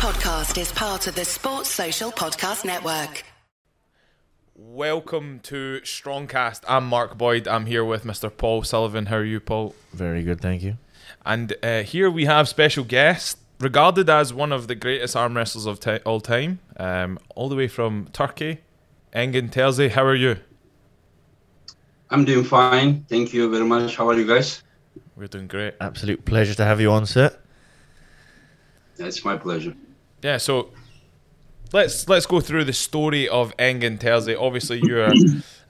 [0.00, 3.22] podcast is part of the Sports Social Podcast Network.
[4.54, 6.62] Welcome to Strongcast.
[6.66, 7.46] I'm Mark Boyd.
[7.46, 8.34] I'm here with Mr.
[8.34, 9.06] Paul Sullivan.
[9.06, 9.74] How are you, Paul?
[9.92, 10.78] Very good, thank you.
[11.26, 15.66] And uh, here we have special guest, regarded as one of the greatest arm wrestlers
[15.66, 18.60] of ti all time, um, all the way from Turkey,
[19.14, 19.90] Engin Terzi.
[19.90, 20.38] How are you?
[22.08, 23.04] I'm doing fine.
[23.10, 23.96] Thank you very much.
[23.96, 24.62] How are you guys?
[25.14, 25.74] We're doing great.
[25.78, 27.36] Absolute pleasure to have you on, sir.
[28.98, 29.74] It's my pleasure.
[30.22, 30.70] Yeah, so
[31.72, 34.36] let's let's go through the story of Engin Terzi.
[34.38, 35.10] Obviously, you're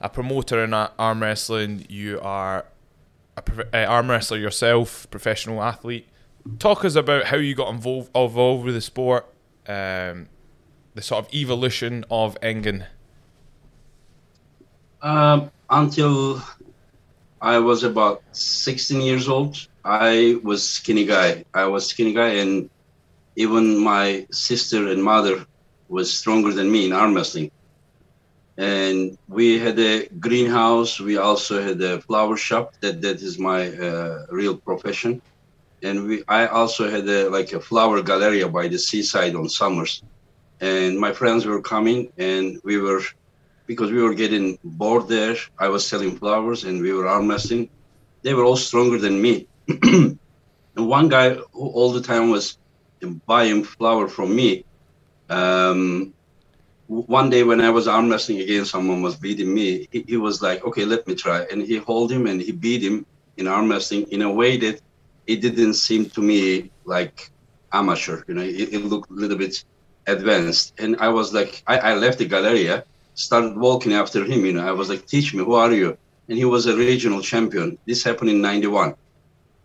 [0.01, 1.85] a promoter in arm wrestling.
[1.89, 2.65] You are
[3.37, 6.07] a prof- uh, arm wrestler yourself, professional athlete.
[6.59, 9.25] Talk us about how you got involved involved with the sport,
[9.67, 10.27] um,
[10.95, 12.85] the sort of evolution of Engin.
[15.01, 16.43] Um, until
[17.41, 21.45] I was about 16 years old, I was skinny guy.
[21.53, 22.69] I was skinny guy, and
[23.35, 25.45] even my sister and mother
[25.87, 27.49] was stronger than me in arm wrestling.
[28.57, 30.99] And we had a greenhouse.
[30.99, 32.71] We also had a flower shop.
[32.81, 35.21] That that is my uh, real profession.
[35.83, 40.03] And we, I also had a like a flower gallery by the seaside on summers.
[40.61, 43.01] And my friends were coming, and we were
[43.67, 45.35] because we were getting bored there.
[45.57, 47.69] I was selling flowers and we were arm wrestling.
[48.23, 49.47] They were all stronger than me.
[49.67, 50.17] and
[50.75, 52.57] one guy all the time was
[53.25, 54.65] buying flower from me.
[55.29, 56.13] Um,
[56.87, 59.87] one day when I was arm wrestling again, someone was beating me.
[59.91, 62.83] He, he was like, "Okay, let me try," and he hold him and he beat
[62.83, 63.05] him
[63.37, 64.81] in arm wrestling in a way that
[65.27, 67.31] it didn't seem to me like
[67.71, 68.23] amateur.
[68.27, 69.55] You know, it, it looked a little bit
[70.07, 70.73] advanced.
[70.77, 74.45] And I was like, I, I left the Galleria started walking after him.
[74.45, 77.21] You know, I was like, "Teach me, who are you?" And he was a regional
[77.21, 77.77] champion.
[77.85, 78.95] This happened in '91,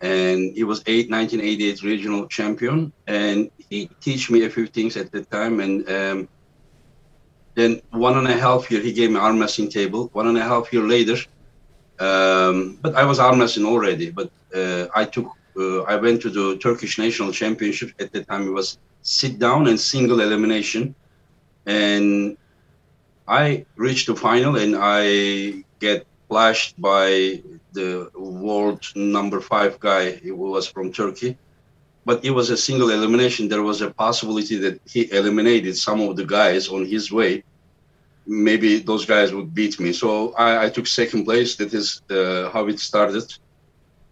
[0.01, 2.91] and he was eight, 1988 regional champion.
[3.07, 5.59] And he teach me a few things at the time.
[5.59, 6.29] And um,
[7.55, 10.09] then one and a half year, he gave me arm wrestling table.
[10.13, 11.17] One and a half year later,
[11.99, 14.11] um, but I was arm wrestling already.
[14.11, 17.91] But uh, I took, uh, I went to the Turkish national championship.
[17.99, 20.93] At the time, it was sit down and single elimination,
[21.65, 22.37] and
[23.27, 27.41] I reached the final and I get flashed by
[27.79, 31.31] the world number five guy who was from Turkey.
[32.07, 33.47] But it was a single elimination.
[33.47, 37.43] There was a possibility that he eliminated some of the guys on his way.
[38.25, 39.91] Maybe those guys would beat me.
[39.93, 40.09] So
[40.45, 41.55] I, I took second place.
[41.59, 43.27] That is uh, how it started.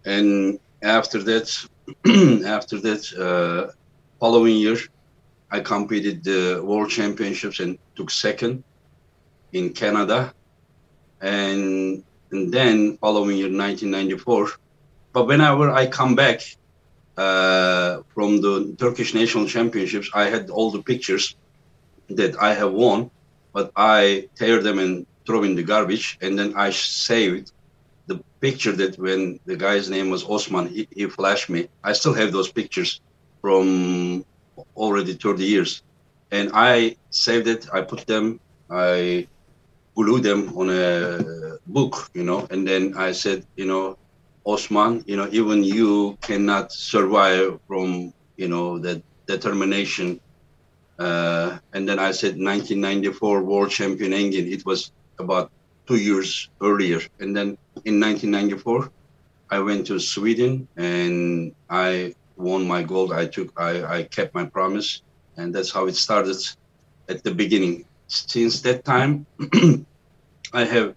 [0.06, 1.48] And after that,
[2.58, 3.72] after that, uh,
[4.20, 4.78] following year,
[5.52, 8.64] I competed the world championships and took second
[9.54, 10.34] in Canada,
[11.22, 12.04] and
[12.36, 14.50] and then following year 1994.
[15.14, 16.42] But whenever I come back
[17.18, 21.36] uh, from the Turkish national championships, I had all the pictures
[22.10, 23.10] that I have won,
[23.54, 27.52] but I tear them and throw in the garbage, and then I saved
[28.08, 31.70] the picture that when the guy's name was Osman, he, he flashed me.
[31.84, 33.02] I still have those pictures
[33.42, 34.26] from
[34.76, 35.82] already 30 years,
[36.32, 37.68] and I saved it.
[37.74, 38.40] I put them.
[38.70, 39.28] I
[39.96, 43.98] glue them on a book, you know, and then I said, you know,
[44.46, 50.20] Osman, you know, even you cannot survive from, you know, that determination.
[51.00, 54.52] Uh, and then I said 1994 world champion Engin.
[54.52, 55.52] It was about
[55.88, 57.02] two years earlier.
[57.20, 58.92] And then in 1994,
[59.50, 63.14] I went to Sweden and I won my gold.
[63.14, 65.02] I took, I, I kept my promise.
[65.38, 66.38] And that's how it started
[67.10, 69.26] at the beginning since that time,
[70.54, 70.96] I have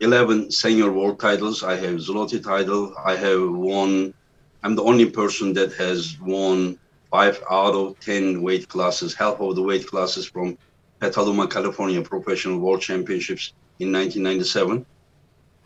[0.00, 1.62] 11 senior world titles.
[1.62, 2.94] I have Zloty title.
[3.04, 4.14] I have won.
[4.62, 6.78] I'm the only person that has won
[7.10, 10.56] five out of 10 weight classes, half of the weight classes from
[11.00, 14.86] Petaluma, California Professional World Championships in 1997.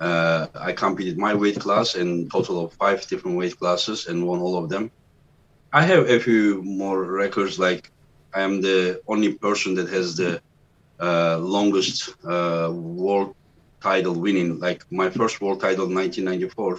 [0.00, 4.40] Uh, I competed my weight class in total of five different weight classes and won
[4.40, 4.90] all of them.
[5.72, 7.90] I have a few more records, like
[8.34, 10.40] I am the only person that has the
[11.00, 13.34] uh, longest uh, world
[13.82, 14.58] title winning.
[14.58, 16.78] Like my first world title, 1994,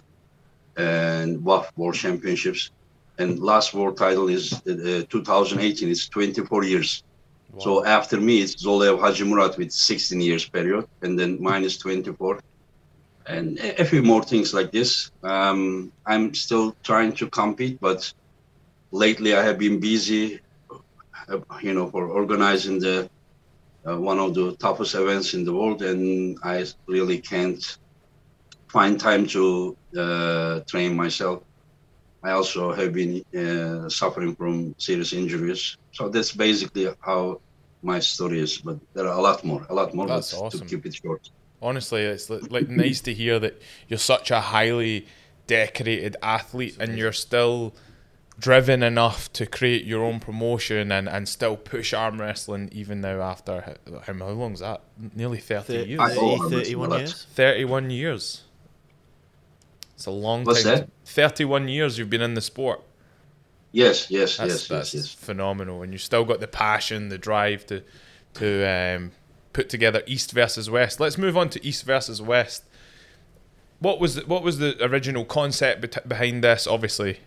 [0.78, 2.72] and WAF World Championships,
[3.18, 5.90] and last world title is uh, 2018.
[5.90, 7.04] It's 24 years.
[7.60, 12.40] So after me, it's Zoloev Hajimurat with 16 years period, and then mine is 24.
[13.26, 15.12] And a a few more things like this.
[15.24, 18.14] Um, I'm still trying to compete, but
[18.92, 20.40] lately I have been busy,
[21.30, 23.10] uh, you know, for organizing the
[23.88, 27.64] uh, one of the toughest events in the world, and I really can't
[28.68, 31.44] find time to uh, train myself.
[32.24, 35.78] I also have been uh, suffering from serious injuries.
[35.94, 37.42] So that's basically how
[37.82, 38.58] my story is.
[38.58, 40.08] But there are a lot more, a lot more.
[40.08, 40.62] That's awesome.
[40.62, 41.30] To keep it short.
[41.62, 45.08] Honestly, it's like nice to hear that you're such a highly
[45.48, 47.74] decorated athlete and you're still
[48.40, 53.22] driven enough to create your own promotion and, and still push arm wrestling even now
[53.22, 54.82] after how, how long's that?
[55.16, 56.00] Nearly 30 Thir- years.
[56.00, 57.26] I- oh, I'm 31 years.
[57.34, 58.44] 31 years.
[59.96, 60.76] It's a long What's time.
[60.76, 60.90] that?
[61.06, 62.84] 31 years you've been in the sport.
[63.72, 65.14] Yes, yes, That's, yes, that's yes, yes.
[65.14, 65.82] phenomenal.
[65.82, 67.84] And you still got the passion, the drive to
[68.36, 69.12] to um,
[69.54, 71.00] put together East versus West.
[71.00, 72.64] Let's move on to East versus West.
[73.80, 76.68] What was the, what was the original concept bet- behind this?
[76.68, 77.20] Obviously,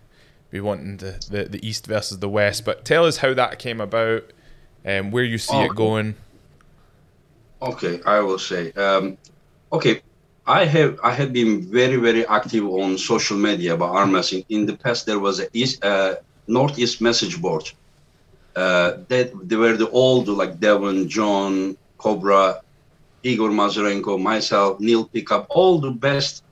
[0.53, 3.81] we wanting the, the, the East versus the West, but tell us how that came
[3.81, 4.25] about
[4.85, 6.17] and where you see Oh, it going.
[7.63, 8.73] Okay, I will say.
[8.73, 9.19] Um,
[9.73, 10.03] okay,
[10.47, 14.45] I have I have been very very active on social media about arm wrestling.
[14.49, 16.17] In the past, there was a east uh,
[16.47, 17.71] northeast message board.
[18.57, 22.63] Uh, that they were the old like Devon, John, Cobra,
[23.23, 26.43] Igor Mazurenko, myself, Neil Pickup, all the best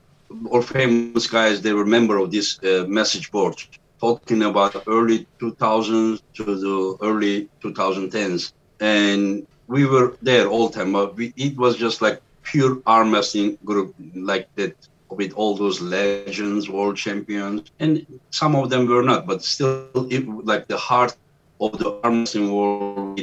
[0.45, 1.61] or famous guys.
[1.61, 3.55] They were member of this uh, message board,
[3.99, 10.93] talking about early 2000s to the early 2010s, and we were there all the time.
[10.93, 14.75] But we, it was just like pure arm wrestling group, like that
[15.09, 20.27] with all those legends, world champions, and some of them were not, but still, it,
[20.45, 21.15] like the heart
[21.59, 23.19] of the arm wrestling world.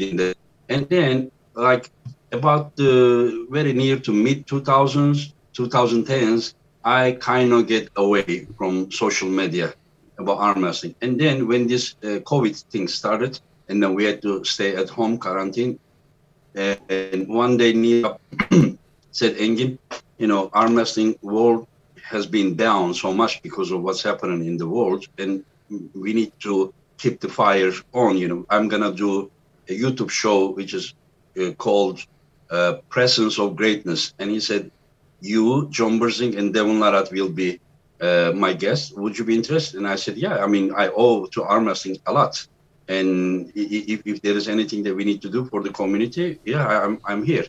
[0.68, 1.90] And then, like
[2.32, 9.28] about the very near to mid 2000s, 2010s, I kind of get away from social
[9.28, 9.74] media
[10.18, 10.94] about arm wrestling.
[11.00, 14.88] And then when this uh, COVID thing started, and then we had to stay at
[14.88, 15.78] home quarantine,
[16.54, 18.20] and, and one day Neil
[19.10, 19.78] said, Engin,
[20.18, 21.66] you know, arm wrestling world
[22.02, 25.44] has been down so much because of what's happening in the world, and
[25.94, 28.16] we need to keep the fire on.
[28.16, 29.30] You know, I'm gonna do
[29.68, 30.94] a YouTube show which is
[31.40, 32.00] uh, called
[32.50, 34.70] uh, Presence of Greatness, and he said,
[35.20, 37.60] you, John Brzenk, and Devon Larratt will be
[38.00, 38.96] uh, my guest.
[38.96, 39.78] Would you be interested?
[39.78, 40.38] And I said, yeah.
[40.44, 42.46] I mean, I owe to arm wrestling a lot,
[42.88, 46.66] and if, if there is anything that we need to do for the community, yeah,
[46.66, 47.46] I'm I'm here.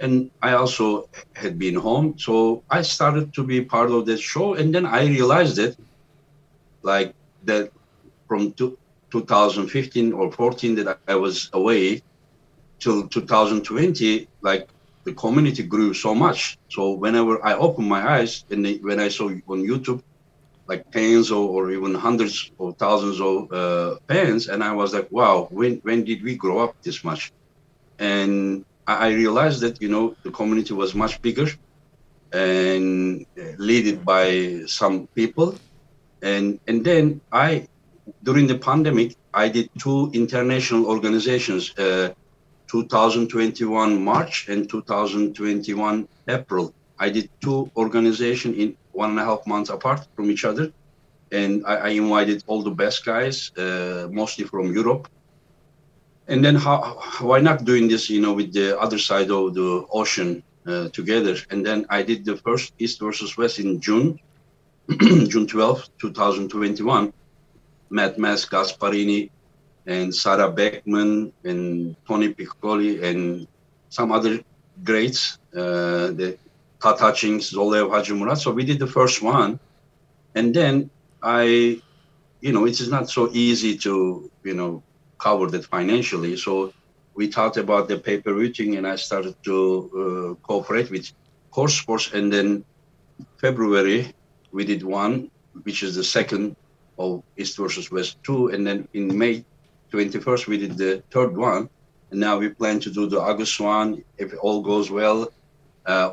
[0.00, 4.54] And I also had been home, so I started to be part of that show,
[4.54, 5.76] and then I realized that,
[6.82, 7.14] like
[7.44, 7.70] that,
[8.26, 8.78] from two,
[9.10, 12.02] 2015 or 14 that I was away
[12.80, 14.68] till 2020, like
[15.04, 16.56] the community grew so much.
[16.68, 20.00] So whenever I opened my eyes and when I saw on YouTube,
[20.68, 25.08] like tens or, or even hundreds or thousands of uh, fans, and I was like,
[25.10, 27.32] wow, when when did we grow up this much?
[27.98, 31.48] And I realized that you know the community was much bigger
[32.32, 35.58] and uh, led by some people,
[36.22, 37.66] and and then I
[38.22, 41.72] during the pandemic I did two international organizations.
[41.76, 42.10] Uh,
[42.72, 46.72] 2021 March and 2021 April.
[46.98, 50.72] I did two organizations in one and a half months apart from each other,
[51.30, 55.06] and I, I invited all the best guys, uh, mostly from Europe.
[56.28, 59.84] And then how, why not doing this, you know, with the other side of the
[59.92, 61.36] ocean uh, together?
[61.50, 64.18] And then I did the first East versus West in June,
[65.32, 67.12] June 12, 2021.
[67.90, 69.30] Matt Mask, Gasparini,
[69.86, 73.46] and Sarah Bäckman and Tony Piccoli and
[73.88, 74.40] some other
[74.84, 76.38] greats, uh, the
[76.80, 78.38] Todd Hutchings, Zoloev Hajimurat.
[78.38, 79.58] So we did the first one.
[80.34, 80.90] And then
[81.22, 81.80] I,
[82.40, 84.82] you know, it is not so easy to, you know,
[85.18, 86.36] cover that financially.
[86.36, 86.72] So
[87.14, 89.56] we talked about the pay-per-view and I started to
[90.40, 91.12] uh, cooperate with
[91.50, 92.12] Core Sports.
[92.12, 92.64] And then
[93.38, 94.12] February,
[94.52, 95.30] we did one,
[95.62, 96.56] which is the second
[96.98, 98.48] of East versus West 2.
[98.48, 99.44] And then in May
[99.92, 101.68] 21st, we did the third one.
[102.10, 105.28] And now we plan to do the August one, if all goes well,
[105.86, 106.12] uh,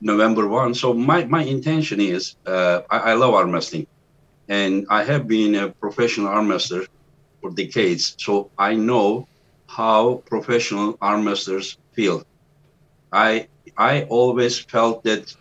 [0.00, 0.74] November one.
[0.74, 3.86] So my, my intention is, uh, I, I love arm wrestling.
[4.48, 6.84] And I have been a professional arm wrestler
[7.40, 8.14] for decades.
[8.18, 9.28] So I know
[9.68, 12.24] how professional arm wrestlers feel.
[13.12, 15.34] I I always felt that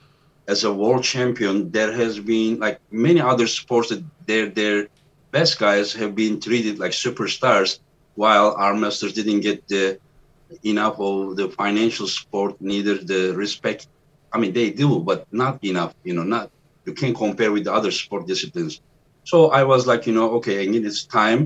[0.47, 4.87] as a world champion, there has been like many other sports that their their
[5.37, 7.71] best guys have been treated like superstars,
[8.21, 9.85] while our masters didn't get the
[10.73, 13.81] enough of the financial support, neither the respect.
[14.33, 15.91] I mean, they do, but not enough.
[16.07, 16.45] You know, not
[16.85, 18.73] you can't compare with the other sport disciplines.
[19.31, 21.41] So I was like, you know, okay, I need it's time.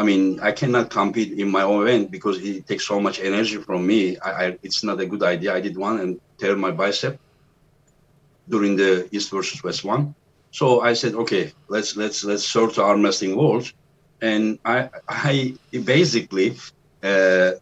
[0.00, 3.58] I mean, I cannot compete in my own event because it takes so much energy
[3.66, 4.00] from me.
[4.26, 5.48] I, I, it's not a good idea.
[5.58, 7.14] I did one and tear my bicep
[8.52, 10.02] during the East versus West one.
[10.50, 13.72] So I said, okay, let's let's let's the arm wrestling world,
[14.20, 16.56] and I I basically
[17.02, 17.52] uh,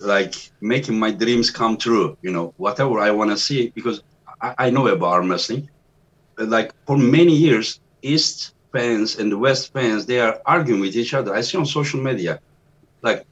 [0.00, 2.16] like making my dreams come true.
[2.22, 4.02] You know, whatever I want to see because
[4.40, 5.68] I, I know about arm wrestling.
[6.38, 11.34] Like for many years, East fans and West fans they are arguing with each other.
[11.34, 12.40] I see on social media,
[13.02, 13.24] like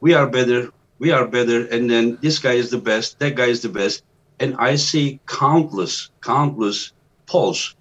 [0.00, 3.46] we are better, we are better, and then this guy is the best, that guy
[3.46, 4.02] is the best,
[4.40, 6.92] and I see countless, countless
[7.26, 7.74] polls.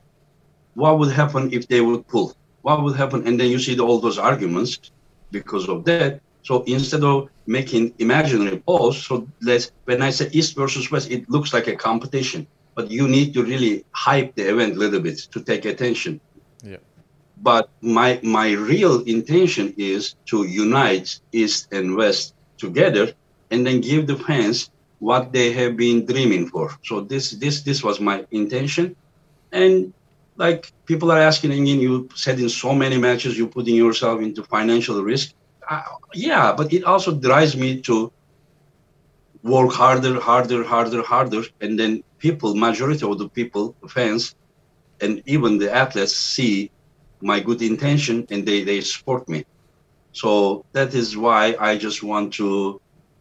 [0.75, 2.35] What would happen if they would pull?
[2.61, 3.27] What would happen?
[3.27, 4.79] And then you see all those arguments
[5.31, 6.21] because of that.
[6.43, 11.29] So instead of making imaginary polls, so let's when I say East versus West, it
[11.29, 15.19] looks like a competition, but you need to really hype the event a little bit
[15.33, 16.19] to take attention.
[16.63, 16.77] Yeah.
[17.37, 23.13] But my my real intention is to unite East and West together
[23.51, 26.71] and then give the fans what they have been dreaming for.
[26.83, 28.95] So this this this was my intention,
[29.51, 29.93] and
[30.45, 31.93] like people are asking again, you
[32.23, 35.27] said in so many matches you're putting yourself into financial risk.
[35.69, 35.83] Uh,
[36.27, 37.95] yeah, but it also drives me to
[39.43, 44.23] work harder, harder, harder, harder, and then people, majority of the people, fans,
[45.03, 46.69] and even the athletes see
[47.31, 49.39] my good intention and they they support me.
[50.21, 50.29] So
[50.77, 52.49] that is why I just want to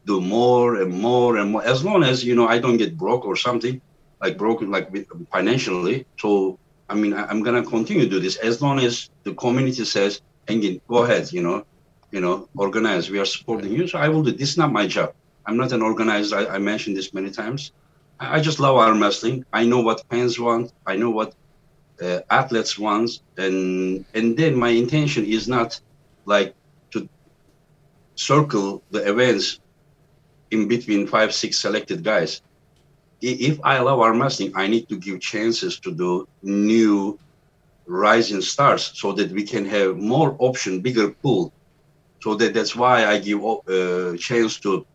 [0.07, 3.25] do more and more and more as long as you know i don't get broke
[3.31, 3.77] or something
[4.23, 4.89] like broken like
[5.35, 6.57] financially so
[6.91, 10.21] i mean I, am gonna continue to do this as long as the community says
[10.49, 11.65] engin go ahead you know
[12.11, 13.11] you know organize.
[13.11, 14.33] We are supporting you so i will do.
[14.33, 15.15] This is not my job.
[15.47, 16.37] I'm not an organizer.
[16.37, 17.73] I, I mentioned this many times.
[18.19, 19.45] I, I, just love arm wrestling.
[19.53, 20.73] I know what fans want.
[20.87, 21.35] I know what
[22.03, 23.21] uh, athletes want.
[23.37, 25.81] And and then my intention is not
[26.25, 26.55] like
[26.93, 27.09] to
[28.15, 29.61] circle the events
[30.51, 32.43] in between five, six selected guys.
[33.21, 37.19] If I allow arm wrestling, I need to give chances to the new
[37.87, 41.53] rising stars so that we can have more option, bigger pool.
[42.23, 44.87] So that that's why I give a uh, chance to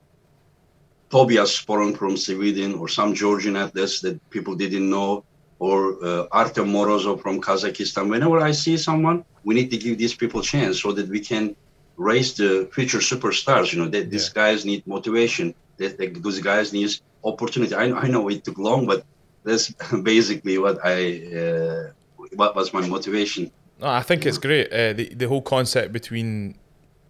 [1.09, 5.23] Tobias Sporn from Sweden or some Georgian athletes that people didn't know,
[5.59, 8.09] or uh, Artem Morozov from Kazakhstan.
[8.09, 11.55] Whenever I see someone, we need to give these people chance so that we can
[11.97, 13.71] raise the future superstars.
[13.71, 15.53] You know, that these guys need motivation.
[15.77, 16.91] Those guys need
[17.23, 17.73] opportunity.
[17.73, 19.05] I, I know it took long, but
[19.43, 19.69] that's
[20.03, 21.91] basically what I uh,
[22.35, 23.51] what was my motivation.
[23.79, 24.71] No, I think it's great.
[24.71, 26.55] Uh, the the whole concept between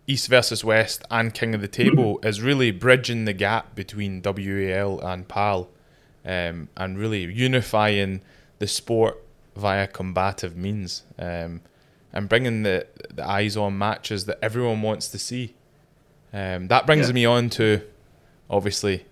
[0.08, 5.00] East versus West and King of the Table is really bridging the gap between WAL
[5.00, 5.70] and PAL,
[6.26, 8.22] um, and really unifying
[8.60, 9.22] the sport
[9.56, 11.04] via combative means.
[11.18, 11.62] Um,
[12.16, 15.54] and bringing the, the eyes on matches that everyone wants to see.
[16.34, 17.14] Um, that brings yeah.
[17.14, 17.82] me on to
[18.50, 19.06] obviously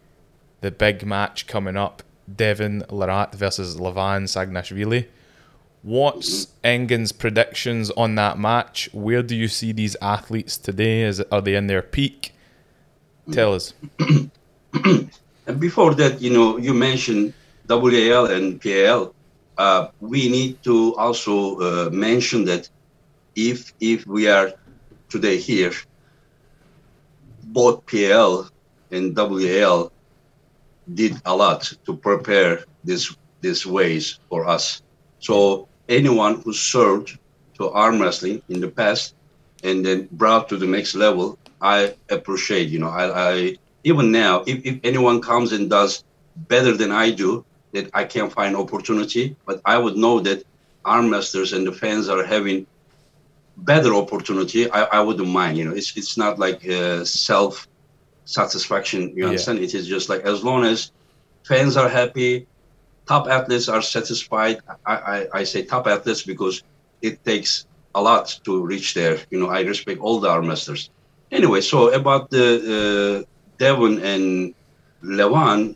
[0.62, 5.08] the big match coming up Devon Larratt versus Levan Saginashvili.
[5.82, 8.90] What's Engin's predictions on that match?
[8.94, 11.02] Where do you see these athletes today?
[11.02, 12.34] Is are they in their peak?
[13.32, 13.74] Tell us.
[15.60, 17.34] Before that, you know, you mentioned
[17.68, 19.14] WAL and PAL.
[19.58, 22.70] Uh, we need to also uh, mention that
[23.36, 24.54] if if we are
[25.10, 25.74] today here,
[27.44, 28.50] both PL
[28.94, 29.92] and WL
[30.94, 34.82] did a lot to prepare this these ways for us.
[35.20, 37.18] So anyone who served
[37.58, 39.16] to arm wrestling in the past
[39.64, 42.70] and then brought to the next level, I appreciate.
[42.70, 46.04] You know, I, I even now, if, if anyone comes and does
[46.54, 49.36] better than I do, that I can find opportunity.
[49.46, 50.44] But I would know that
[50.86, 52.66] arm masters and the fans are having
[53.58, 55.58] better opportunity, I, I wouldn't mind.
[55.58, 57.68] You know, it's it's not like uh, self
[58.26, 59.14] satisfaction.
[59.16, 59.60] You understand?
[59.60, 59.66] Yeah.
[59.66, 60.92] It is just like as long as
[61.44, 62.48] fans are happy,
[63.08, 64.60] top athletes are satisfied.
[64.86, 66.64] I, I, I say top athletes because
[67.02, 67.66] it takes
[67.96, 69.18] a lot to reach there.
[69.30, 70.90] You know, I respect all the arm masters.
[71.32, 74.54] Anyway, so about the uh, Devon and
[75.04, 75.76] Levan,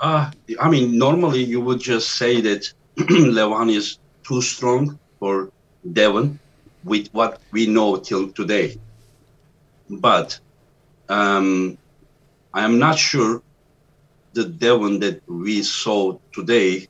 [0.00, 5.50] uh, I mean, normally you would just say that Levan is too strong for
[5.92, 6.38] Devon
[6.84, 8.78] with what we know till today.
[9.88, 10.38] But
[11.08, 11.78] um,
[12.54, 13.42] I am not sure
[14.32, 16.86] the Devon that we saw today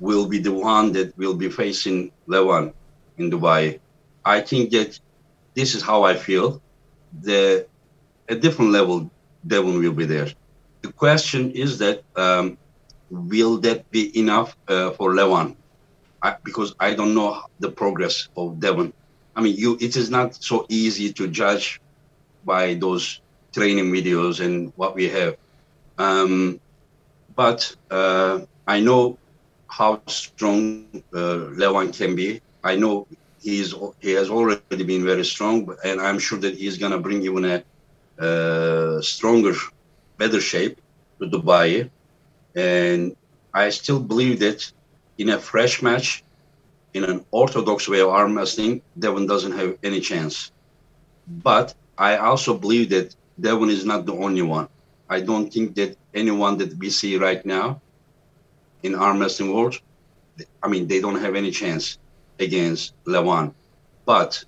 [0.00, 2.72] will be the one that will be facing Levan
[3.18, 3.80] in Dubai.
[4.24, 4.98] I think that
[5.54, 6.60] this is how I feel.
[7.22, 7.66] The
[8.28, 9.10] a different level
[9.46, 10.28] Devon will be there.
[10.82, 12.58] The question is that um,
[13.10, 15.56] will that be enough uh, for Levan?
[16.22, 18.92] I, because I don't know the progress of Devon.
[19.36, 21.80] I mean, you it is not so easy to judge
[22.44, 23.20] by those
[23.54, 25.34] training videos and what we have.
[25.98, 26.60] Um,
[27.34, 29.18] but uh, I know
[29.68, 32.40] how strong uh, Levan can be.
[32.62, 33.06] I know
[33.40, 35.50] he's he has already been very strong,
[35.84, 37.56] and I'm sure that he's gonna bring even a
[38.18, 39.54] uh, stronger,
[40.18, 40.80] better shape
[41.20, 41.90] to Dubai.
[42.54, 43.16] And
[43.52, 44.60] I still believe that
[45.18, 46.24] in a fresh match,
[46.94, 50.50] in an orthodox way of arm wrestling, Devon doesn't have any chance.
[51.26, 54.68] But I also believe that Devon is not the only one.
[55.08, 57.80] I don't think that anyone that we see right now
[58.82, 59.80] in arm wrestling world,
[60.62, 61.98] I mean, they don't have any chance
[62.38, 63.54] against Levan.
[64.04, 64.44] But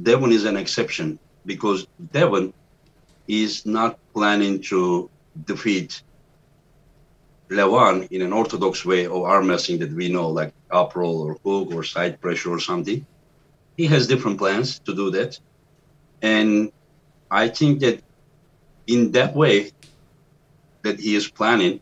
[0.00, 2.52] Devon is an exception because Devon
[3.26, 5.10] is not planning to
[5.44, 6.02] defeat
[7.48, 11.34] Levan in an orthodox way of arm wrestling that we know, like up roll or
[11.44, 13.04] hook or side pressure or something.
[13.76, 15.38] He has different plans to do that.
[16.22, 16.70] And
[17.30, 18.02] I think that
[18.90, 19.70] in that way
[20.82, 21.80] that he is planning,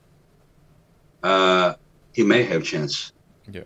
[1.22, 1.74] uh,
[2.12, 3.12] he may have chance.
[3.50, 3.62] Yeah.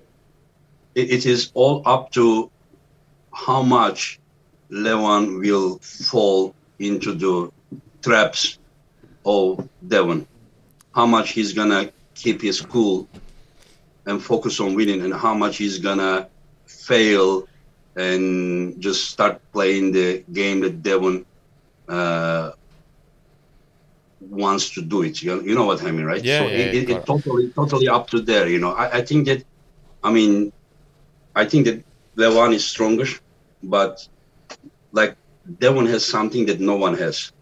[0.95, 2.51] It, it is all up to
[3.33, 4.21] how much
[4.71, 7.51] Levan will fall into the
[8.03, 8.59] traps
[9.25, 10.27] of Devon.
[10.95, 13.09] How much he's gonna keep his cool
[14.07, 16.29] and focus on winning, and how much he's gonna
[16.67, 17.49] fail
[17.97, 21.25] and just start playing the game that Devon
[21.89, 22.53] uh,
[24.31, 25.23] wants to do it.
[25.23, 26.23] You, you know what I mean, right?
[26.23, 28.49] Yeah, so yeah, it, it, got totally, totally up to there.
[28.49, 29.45] You know, I, I think that,
[30.03, 30.53] I mean,
[31.35, 31.85] I think that
[32.17, 33.07] Levan is stronger,
[33.63, 34.07] but
[34.93, 35.17] like
[35.59, 37.33] Devon has something that no one has.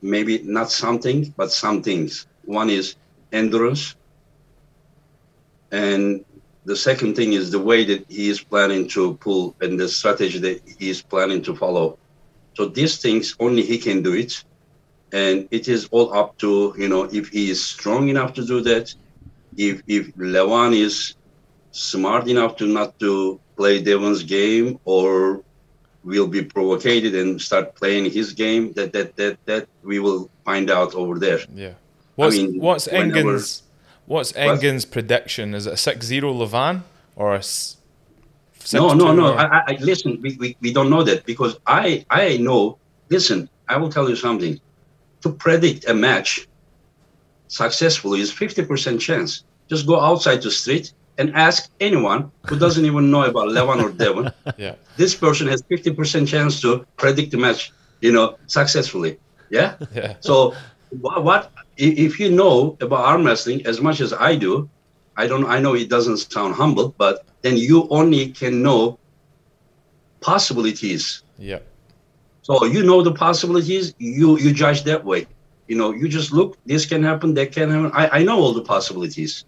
[0.00, 2.26] Maybe not something, but some things.
[2.44, 2.96] One is
[3.32, 3.96] endurance,
[5.72, 6.24] and
[6.64, 10.38] the second thing is the way that he is planning to pull and the strategy
[10.38, 11.98] that he is planning to follow.
[12.54, 14.44] So these things only he can do it,
[15.12, 18.60] and it is all up to you know if he is strong enough to do
[18.62, 18.94] that,
[19.56, 21.14] if if Levan is
[21.72, 25.42] smart enough to not to play Devon's game or
[26.04, 30.70] will be provoked and start playing his game that that that that we will find
[30.70, 31.40] out over there.
[31.54, 31.74] Yeah.
[32.16, 33.62] What's mean, what's Engin's
[34.06, 35.54] what's Engin's prediction?
[35.54, 36.82] Is it a 6-0 Levan
[37.14, 37.42] or a
[38.72, 39.32] no 6-2 no no.
[39.32, 42.78] Or- I, I, I listen we, we, we don't know that because i i know
[43.08, 44.60] listen i will tell you something
[45.22, 46.46] to predict a match
[47.48, 53.10] successfully is 50% chance just go outside the street and ask anyone who doesn't even
[53.10, 54.74] know about Levan or Devon yeah.
[54.96, 59.18] this person has 50% chance to predict the match you know successfully
[59.50, 60.14] yeah Yeah.
[60.20, 60.54] so
[60.90, 64.68] what, what if you know about arm wrestling as much as I do,
[65.16, 68.98] I don't I know it doesn't sound humble, but then you only can know
[70.20, 71.22] possibilities.
[71.38, 71.60] Yeah.
[72.48, 75.26] So you know the possibilities, you you judge that way.
[75.68, 77.90] You know, you just look, this can happen, that can happen.
[77.94, 79.44] I, I know all the possibilities.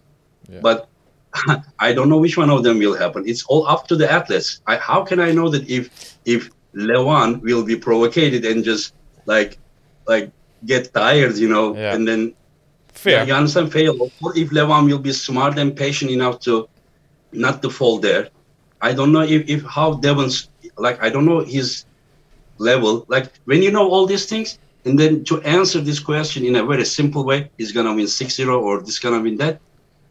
[0.47, 0.59] Yeah.
[0.61, 0.87] But
[1.79, 3.23] I don't know which one of them will happen.
[3.27, 4.61] It's all up to the athletes.
[4.67, 8.93] I, how can I know that if if Levan will be provoked and just
[9.25, 9.57] like
[10.07, 10.31] like
[10.65, 11.95] get tired, you know, Yeah.
[11.95, 12.33] and then
[12.93, 13.25] Fair.
[13.33, 16.67] understand fail, or if Levan will be smart and patient enough to
[17.31, 18.29] not to fall there.
[18.81, 21.85] I don't know if, if how Devon's like I don't know his
[22.61, 23.05] level.
[23.07, 26.65] Like when you know all these things, and then to answer this question in a
[26.65, 29.59] very simple way, he's gonna win 6-0 or this gonna win that.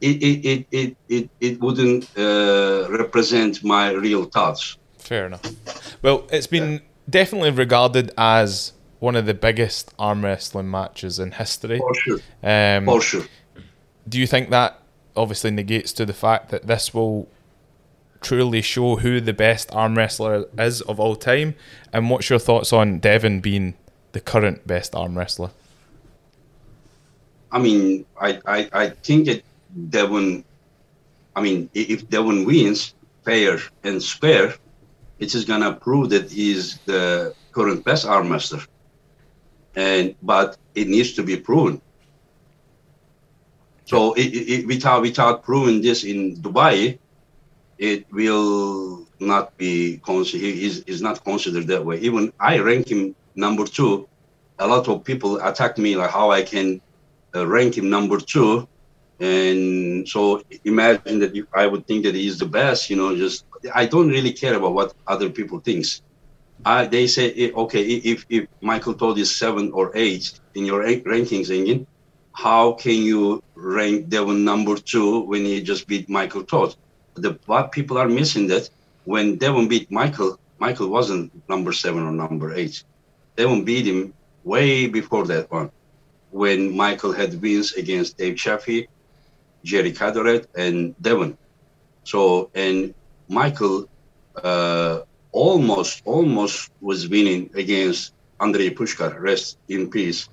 [0.00, 4.76] It it it it it, it wouldn't uh, represent my real thoughts.
[4.98, 5.42] Fair enough.
[6.02, 11.78] Well, it's been definitely regarded as one of the biggest arm wrestling matches in history.
[11.78, 13.24] For sure, Um, for sure.
[14.08, 14.80] do you think that
[15.16, 17.28] obviously negates to the fact that this will
[18.20, 21.54] truly show who the best arm wrestler is of all time?
[21.92, 23.74] And what's your thoughts on Devon being
[24.12, 25.50] the current best arm wrestler?
[27.52, 29.42] I mean, I, I, I think that
[29.90, 30.44] Devon,
[31.34, 34.54] I mean, if Devon wins fair and square,
[35.18, 38.60] it is gonna prove that he's the current best arm master.
[39.76, 41.80] And but it needs to be proven.
[43.84, 46.98] So it, it- without without proving this in Dubai,
[47.80, 50.44] it will not be considered.
[50.44, 51.98] Is is not considered that way.
[52.00, 54.06] Even I rank him number two.
[54.58, 56.80] A lot of people attack me like how I can
[57.34, 58.68] uh, rank him number two.
[59.18, 63.86] And so imagine that I would think that he's the best, you know, just I
[63.86, 66.02] don't really care about what other people thinks.
[66.64, 70.80] I, they say, eh, okay, if, if Michael Todd is seven or eight in your
[70.80, 71.86] rank- rankings, Engin,
[72.34, 76.74] how can you rank Devon number two when he just beat Michael Todd?
[77.14, 78.70] The what people are missing that
[79.04, 82.84] when Devon beat Michael, Michael wasn't number seven or number eight.
[83.36, 85.70] Devon beat him way before that one
[86.30, 88.88] when Michael had wins against Dave Chaffee
[89.64, 91.36] Jerry Cadorette, and Devon.
[92.04, 92.94] So and
[93.28, 93.88] Michael
[94.42, 95.00] uh,
[95.32, 99.20] almost almost was winning against Andrei Pushkar.
[99.20, 100.28] Rest in peace.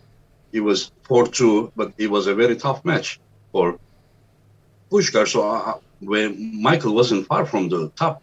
[0.52, 3.20] He was 4-2, but it was a very tough match
[3.52, 3.78] for
[4.90, 5.28] Pushkar.
[5.28, 8.22] So uh, when Michael wasn't far from the top.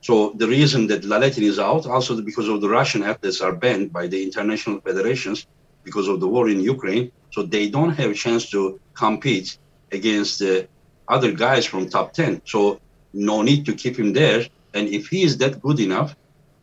[0.00, 3.92] So the reason that Laletin is out, also because of the Russian athletes are banned
[3.92, 5.46] by the international federations
[5.82, 7.10] because of the war in Ukraine.
[7.32, 9.58] So they don't have a chance to compete
[9.92, 10.68] against the
[11.08, 12.42] other guys from top 10.
[12.44, 12.80] So
[13.12, 14.46] no need to keep him there.
[14.74, 16.14] And if he is that good enough,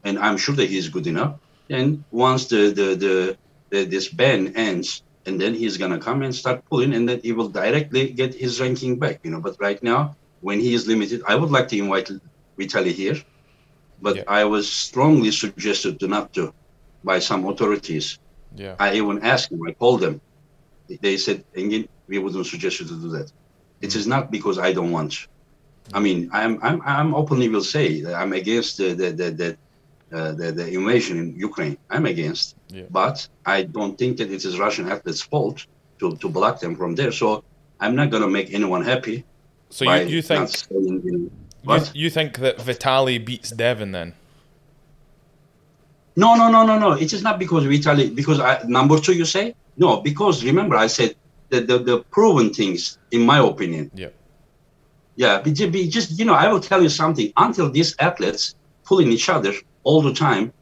[0.03, 3.37] and I'm sure that he is good enough, then once the, the, the,
[3.69, 7.31] the this ban ends, and then he's gonna come and start pulling, and then he
[7.31, 9.19] will directly get his ranking back.
[9.23, 10.15] You know, but right now
[10.47, 12.09] when he is limited, I would like to invite
[12.59, 13.17] Vitaly here,
[14.05, 14.23] but Yeah.
[14.39, 16.43] I was strongly suggested to not to
[17.09, 18.05] by some authorities.
[18.63, 18.75] Yeah.
[18.85, 20.15] I even asked them, I called them.
[21.05, 23.27] They said, Engin, we wouldn't suggest you to do that.
[23.85, 25.13] It is not because I don't want.
[25.97, 29.49] I mean, I'm, I'm, I'm openly will say that I'm against the, the, the, the,
[30.17, 31.75] uh, the, the invasion in Ukraine.
[31.93, 32.83] I'm against, Yeah.
[32.99, 33.17] but
[33.55, 35.57] I don't think that it is Russian athletes' fault
[35.99, 37.11] to, to block them from there.
[37.11, 37.43] So
[37.83, 39.17] I'm not going to make anyone happy.
[39.73, 44.13] So by you, you think you you, think that Vitali beats Devon then?
[46.15, 46.91] No, no, no, no, no.
[46.91, 48.13] It is not because Vitaly.
[48.13, 49.99] Because I, number two, you say no.
[50.01, 51.15] Because remember, I said
[51.49, 53.89] that the, the proven things, in my opinion.
[53.95, 54.09] Yeah.
[55.15, 57.33] Yeah, but just you know, I will tell you something.
[57.37, 58.53] Until these athletes
[58.85, 60.53] pulling each other all the time,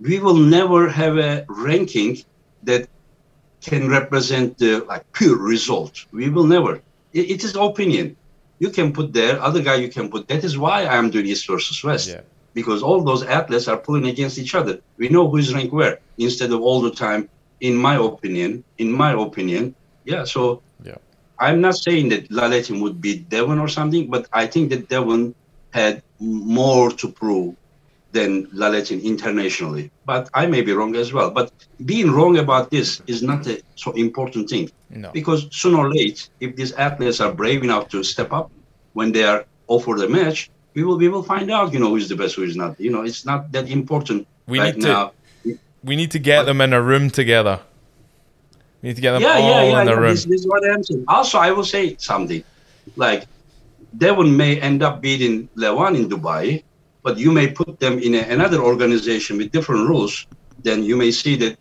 [0.00, 2.24] we will never have a ranking
[2.62, 2.88] that
[3.60, 6.06] can represent the like pure result.
[6.12, 6.76] We will never.
[7.12, 8.16] It, it is opinion.
[8.58, 10.28] You can put there, other guy you can put.
[10.28, 12.20] That is why I am doing East versus West Yeah.
[12.54, 14.80] because all those athletes are pulling against each other.
[14.98, 17.28] We know who is ranked where instead of all the time.
[17.60, 20.24] In my opinion, in my opinion, yeah.
[20.24, 20.98] So Yeah.
[21.38, 25.34] I'm not saying that Laletin would beat Devon or something, but I think that Devon
[25.72, 27.54] had more to prove
[28.16, 29.90] than Laletin internationally.
[30.06, 31.30] But I may be wrong as well.
[31.38, 31.46] But
[31.84, 34.70] being wrong about this is not a so important thing
[35.02, 35.10] No.
[35.18, 38.46] because sooner or late, if these athletes are brave enough to step up
[38.98, 40.38] when they are offered a match,
[40.74, 41.66] we will we will find out.
[41.74, 42.72] You know who is the best, who is not.
[42.86, 44.20] You know, it's not that important
[44.52, 45.10] We right need to-
[45.90, 47.56] We need to get them in a room together.
[48.80, 49.80] We need to get them yeah, all yeah, yeah.
[49.80, 50.02] in the yeah.
[50.04, 50.14] room.
[50.16, 51.04] This, this is what I'm saying.
[51.16, 52.42] Also, I will say something.
[53.04, 53.22] Like,
[54.02, 56.44] Devon may end up beating Levan in Dubai,
[57.04, 60.26] but you may put them in a, another organization with different rules.
[60.62, 61.58] Then you may see that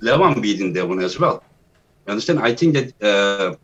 [0.00, 1.44] Levan beating Devon as well.
[2.06, 2.40] You understand?
[2.40, 3.56] I think that, uh,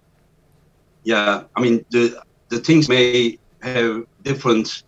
[1.02, 4.84] yeah, I mean, the the things may have different,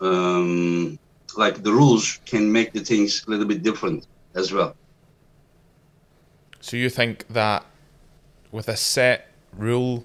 [0.00, 0.98] um,
[1.36, 4.74] like the rules can make the things a little bit different as well.
[6.60, 7.64] So you think that
[8.50, 10.04] with a set rule,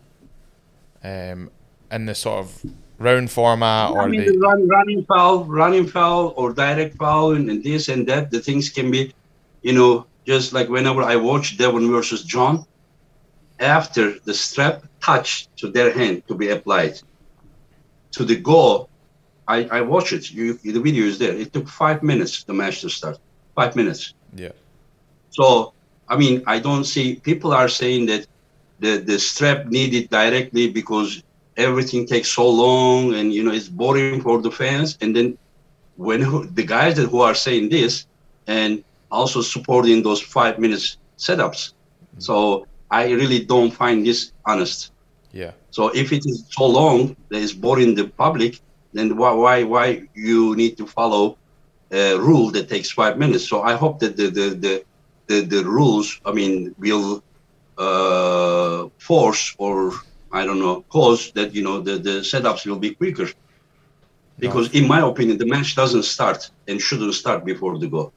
[1.04, 1.50] um,
[1.92, 2.64] in the sort of
[3.00, 7.34] round format I or mean, the the run, running foul, running foul, or direct foul,
[7.34, 8.32] and, and this and that.
[8.32, 9.14] The things can be,
[9.62, 12.66] you know, just like whenever I watch Devon versus John,
[13.60, 17.00] after the strap touch to their hand to be applied
[18.12, 18.90] to the goal,
[19.48, 20.32] I, I watch it.
[20.32, 21.34] You, the video is there.
[21.34, 23.20] It took five minutes the match to start.
[23.56, 24.14] Five minutes.
[24.36, 24.50] yeah,
[25.30, 25.74] So,
[26.08, 28.26] I mean, I don't see people are saying that
[28.80, 31.22] the, the strap needed directly because
[31.58, 34.88] everything takes so long and, you know, it's boring for the fans.
[34.92, 35.28] And then
[35.96, 36.20] when
[36.54, 38.06] the guys that who are saying this
[38.48, 41.74] and also supporting those five minutes setups.
[42.18, 44.92] So I really don't find this honest.
[45.32, 48.60] yeah, So if it is so long that it's boring the public,
[48.94, 51.38] then why why why you need to follow
[51.92, 53.48] a rule that takes five minutes?
[53.50, 54.74] So I hope that the the the
[55.28, 57.22] the, the rules, I mean, will
[57.78, 59.92] uh, force or
[60.40, 63.28] I don't know cause that you know the the setups will be quicker.
[64.40, 68.12] Because in my opinion, the match doesn't start and shouldn't start before the goal.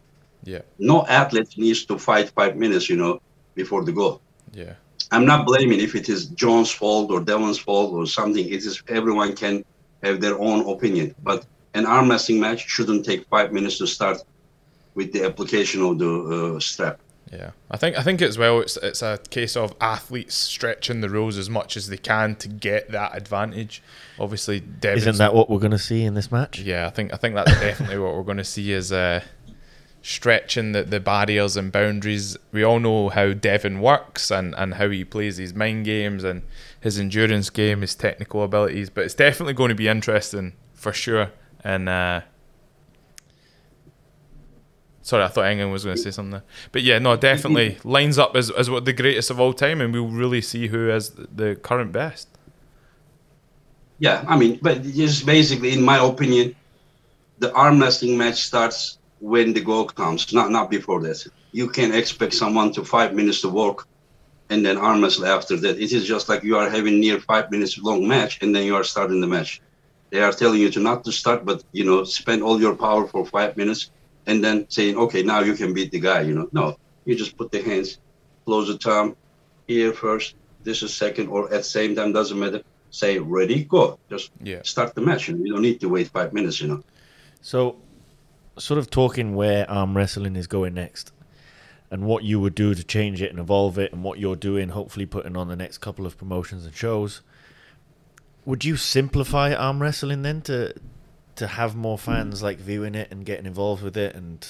[0.44, 3.20] yeah, No athlete needs to fight five minutes, you know,
[3.54, 4.14] before the goal.
[4.52, 4.74] yeah,
[5.14, 8.44] I'm not blaming if it is John's fault or Devon's fault or something.
[8.56, 9.54] It is everyone can
[10.02, 11.40] have their own opinion, but
[11.74, 14.18] an arm wrestling match shouldn't take five minutes to start
[14.94, 16.96] with the application of the uh, strap.
[17.32, 17.50] Yeah.
[17.70, 18.60] I think I think as well.
[18.60, 22.48] It's it's a case of athletes stretching the rules as much as they can to
[22.48, 23.82] get that advantage.
[24.18, 26.60] Obviously, Devon's Isn't that what we're going to see in this match?
[26.60, 29.22] Yeah, I think I think that's definitely what we're going to see is uh,
[30.02, 32.36] stretching the, the barriers and boundaries.
[32.52, 36.42] We all know how Devon works and, and how he plays his mind games and
[36.80, 38.88] his endurance game, his technical abilities.
[38.88, 41.32] But it's definitely going to be interesting for sure.
[41.64, 42.20] And uh,
[45.06, 46.04] sorry, I thought England was going to mm.
[46.04, 46.32] say something.
[46.32, 46.42] There.
[46.72, 47.20] But yeah, no, mm-hmm.
[47.20, 50.66] definitely lines up as as what the greatest of all time, and we'll really see
[50.68, 52.28] who is the current best.
[53.98, 56.54] Yeah, I mean, but just basically, in my opinion,
[57.38, 61.26] the arm wrestling match starts when the goal comes, not not before that.
[61.52, 63.88] You can't expect someone to five minutes to walk
[64.50, 65.78] and then arm wrestle after that.
[65.78, 68.76] It is just like you are having near five minutes long match, and then you
[68.76, 69.60] are starting the match.
[70.10, 73.06] They are telling you to not to start, but you know, spend all your power
[73.08, 73.90] for five minutes,
[74.26, 76.22] and then saying, okay, now you can beat the guy.
[76.22, 77.98] You know, no, you just put the hands,
[78.44, 79.16] close the thumb,
[79.66, 82.62] here first, this is second, or at same time doesn't matter.
[82.90, 83.98] Say ready, go.
[84.08, 84.60] Just Yeah.
[84.62, 85.28] start the match.
[85.28, 86.60] You, know, you don't need to wait five minutes.
[86.60, 86.82] You know.
[87.40, 87.76] So,
[88.58, 91.12] sort of talking where arm wrestling is going next,
[91.90, 94.70] and what you would do to change it and evolve it, and what you're doing,
[94.70, 97.22] hopefully putting on the next couple of promotions and shows.
[98.44, 100.72] Would you simplify arm wrestling then to
[101.36, 104.14] to have more fans like viewing it and getting involved with it?
[104.14, 104.46] And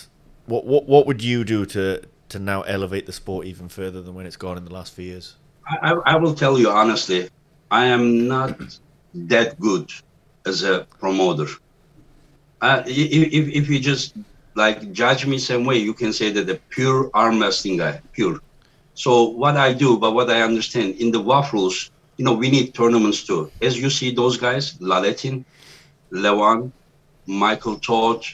[0.46, 4.14] what what what would you do to to now elevate the sport even further than
[4.14, 5.36] when it's gone in the last few years?
[5.66, 7.28] I, I- will tell you honestly,
[7.70, 8.60] I am not
[9.14, 9.90] that good
[10.46, 11.48] as a promoter.
[12.60, 14.14] Uh, if, if you just
[14.54, 18.38] like judge me same way, you can say that the pure arm wrestling guy, pure.
[18.94, 22.74] So what I do, but what I understand in the waffles, you know, we need
[22.74, 23.52] tournaments too.
[23.60, 25.44] As you see those guys, Laletin,
[26.16, 26.72] Levan,
[27.26, 28.24] Michael Todd,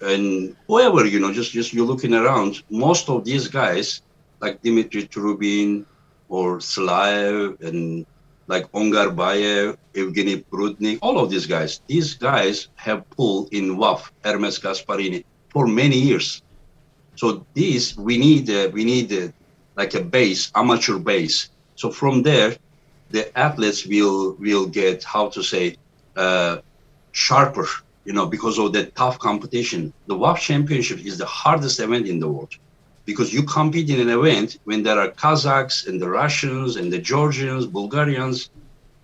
[0.00, 4.02] and whoever, you know, just just you're looking around, most of these guys,
[4.40, 5.84] like Dimitri Trubin
[6.28, 8.06] or Slaev and
[8.46, 14.10] like Ongar Bayev, Evgeny Prudnik, all of these guys, these guys have pulled in WAF,
[14.24, 16.42] Ermes Gasparini, for many years.
[17.16, 19.28] So these, we need, uh, we need uh,
[19.76, 21.50] like a base, amateur base.
[21.74, 22.56] So from there,
[23.10, 25.76] the athletes will will get how to say
[26.16, 26.58] uh,
[27.18, 27.66] sharper,
[28.04, 29.92] you know, because of that tough competition.
[30.06, 32.54] The WAF Championship is the hardest event in the world
[33.04, 36.98] because you compete in an event when there are Kazakhs and the Russians and the
[36.98, 38.50] Georgians, Bulgarians,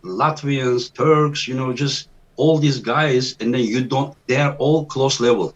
[0.05, 4.85] Latvians, Turks, you know, just all these guys, and then you don't, they are all
[4.85, 5.55] close level.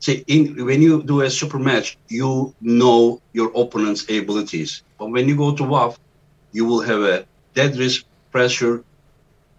[0.00, 4.82] See, in, when you do a super match, you know your opponent's abilities.
[4.98, 5.96] But when you go to WAF,
[6.52, 8.84] you will have a dead risk pressure,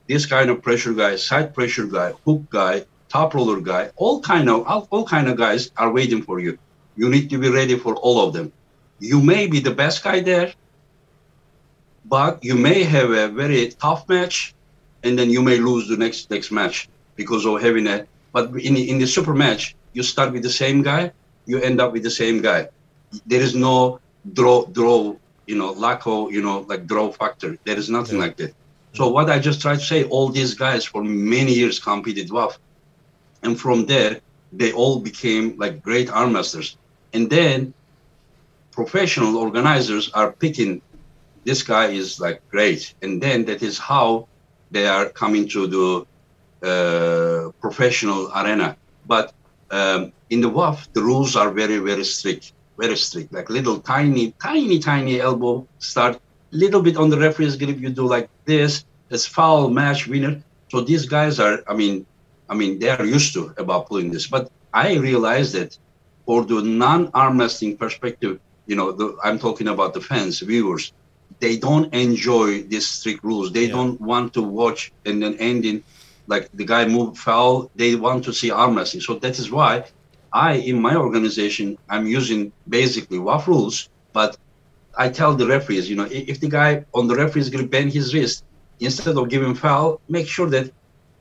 [0.10, 4.50] this kind of pressure guy, side pressure guy, hook guy, top roller guy, all kind
[4.50, 6.58] of all, all kind of guys are waiting for you.
[6.98, 8.52] You need to be ready for all of them.
[9.00, 10.52] You may be the best guy there,
[12.06, 14.56] but you may have a very tough match,
[15.04, 18.06] and then you may lose the next next match because of having a.
[18.34, 21.12] But in in the super match, you start with the same guy,
[21.46, 22.70] you end up with the same guy.
[23.28, 24.00] There is no
[24.34, 27.58] draw draw, you know, lack of you know like draw factor.
[27.64, 28.54] There is nothing like that.
[28.94, 32.58] So what I just tried to say, all these guys for many years competed WAF,
[33.44, 34.20] and from there
[34.52, 36.78] they all became like great arm masters.
[37.14, 37.74] And then
[38.72, 40.82] professional organizers are picking
[41.46, 44.28] this guy is like great, and then that is how
[44.72, 46.06] they are coming to the
[46.68, 48.76] uh, professional arena.
[49.08, 49.34] But
[49.72, 53.34] um, in the WAF, the rules are very, very strict, very strict.
[53.34, 56.20] Like little tiny, tiny, tiny elbow start,
[56.52, 57.80] little bit on the referee's grip.
[57.80, 58.72] You do like this.
[59.14, 60.36] It's foul match winner.
[60.72, 61.96] So these guys are, I mean,
[62.50, 64.28] I mean, they are used to about pulling this.
[64.28, 65.72] But I realized that
[66.26, 70.94] for the non-arm wrestling perspective, you know, the, I'm talking about the fans, viewers,
[71.42, 73.52] they don't enjoy these strict rules.
[73.52, 73.78] They Yeah.
[73.78, 75.84] don't want to watch and then ending
[76.28, 77.70] like the guy moved foul.
[77.76, 79.02] They want to see arm wrestling.
[79.02, 79.86] So that is why
[80.34, 84.36] I, in my organization, I'm using basically WAF rules, but
[85.00, 87.70] I tell the referees, you know, if the guy on the referee is going to
[87.70, 88.44] bend his wrist,
[88.80, 90.72] instead of giving foul, make sure that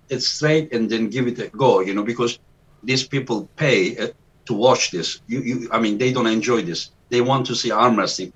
[0.09, 2.39] it's straight and then give it a go, you know, because
[2.83, 4.09] these people pay uh,
[4.47, 5.21] to watch this.
[5.27, 6.91] You, you, I mean, they don't enjoy this.
[7.09, 8.33] They want to see arm wrestling.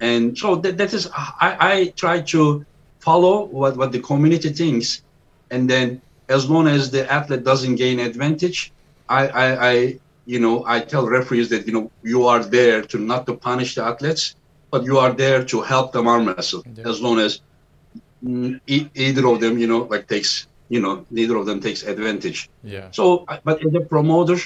[0.00, 2.64] And so that, that is, I, I try to
[3.00, 5.02] follow what, what the community thinks.
[5.50, 8.72] And then as long as the athlete doesn't gain advantage,
[9.08, 12.98] I, I, I, you know, I tell referees that, you know, you are there to
[12.98, 14.36] not to punish the athletes,
[14.70, 16.88] but you are there to help them arm wrestle Yeah.
[16.88, 17.40] as long as
[18.24, 21.82] mm, e- either of them, you know, like takes, you know, neither of them takes
[21.82, 22.48] advantage.
[22.62, 22.88] Yeah.
[22.92, 24.38] So, but as a promoter,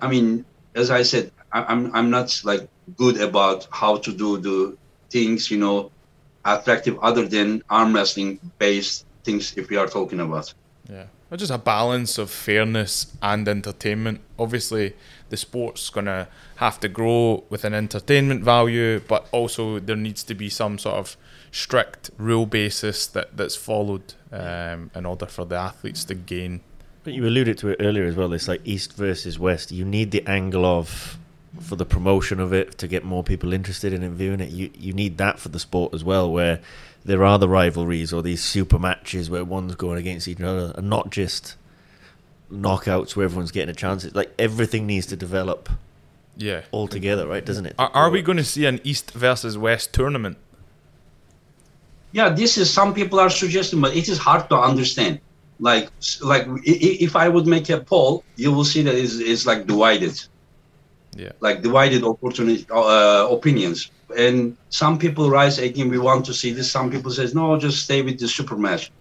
[0.00, 4.38] I mean, as I said, I, I'm I'm not like good about how to do
[4.38, 4.76] the
[5.10, 5.90] things, you know,
[6.44, 9.54] attractive other than arm wrestling based things.
[9.56, 10.52] If we are talking about,
[10.88, 11.08] Yeah.
[11.34, 14.20] Just a balance of fairness and entertainment.
[14.38, 14.94] Obviously,
[15.28, 20.22] the sport's going to have to grow with an entertainment value, but also there needs
[20.22, 21.16] to be some sort of
[21.50, 26.60] strict rule basis that, that's followed um, in order for the athletes to gain.
[27.02, 28.32] But you alluded to it earlier as well.
[28.32, 29.72] It's like East versus West.
[29.72, 31.18] You need the angle of
[31.60, 34.50] for the promotion of it to get more people interested in it, viewing it.
[34.50, 36.60] You you need that for the sport as well, where
[37.06, 40.90] there are the rivalries or these super matches where one's going against each other, and
[40.90, 41.56] not just
[42.52, 44.04] knockouts where everyone's getting a chance.
[44.04, 45.68] It's like everything needs to develop
[46.36, 46.62] Yeah.
[46.70, 47.44] all together, right?
[47.44, 47.74] Doesn't it?
[47.78, 50.36] Are, are we going to see an East versus West tournament?
[52.12, 55.18] yeah this is some people are suggesting but it is hard to understand
[55.58, 55.90] like
[56.22, 59.44] like i- i- if i would make a poll you will see that it's, it's
[59.44, 60.14] like divided
[61.16, 61.32] Yeah.
[61.40, 66.70] like divided opportunity uh, opinions and some people rise again we want to see this.
[66.70, 68.92] Some people says no just stay with the super match.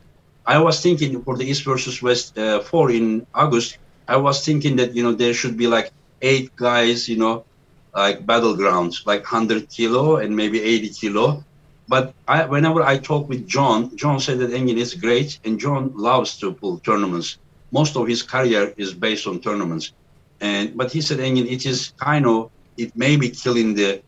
[0.46, 4.76] I was thinking for the east versus west uh, 4 in august i was thinking
[4.76, 5.91] that you know there should be like
[6.22, 7.44] eight guys you know
[7.96, 11.44] like battlegrounds like 100 kilo and maybe 80 kilo.
[11.88, 15.91] But I, whenever I talk with John, John said that Engin is great, and John
[15.96, 17.38] loves to pull tournaments.
[17.72, 19.94] Most of his career is based on tournaments,
[20.41, 24.02] and but he said Engin, it is kind of it may be killing the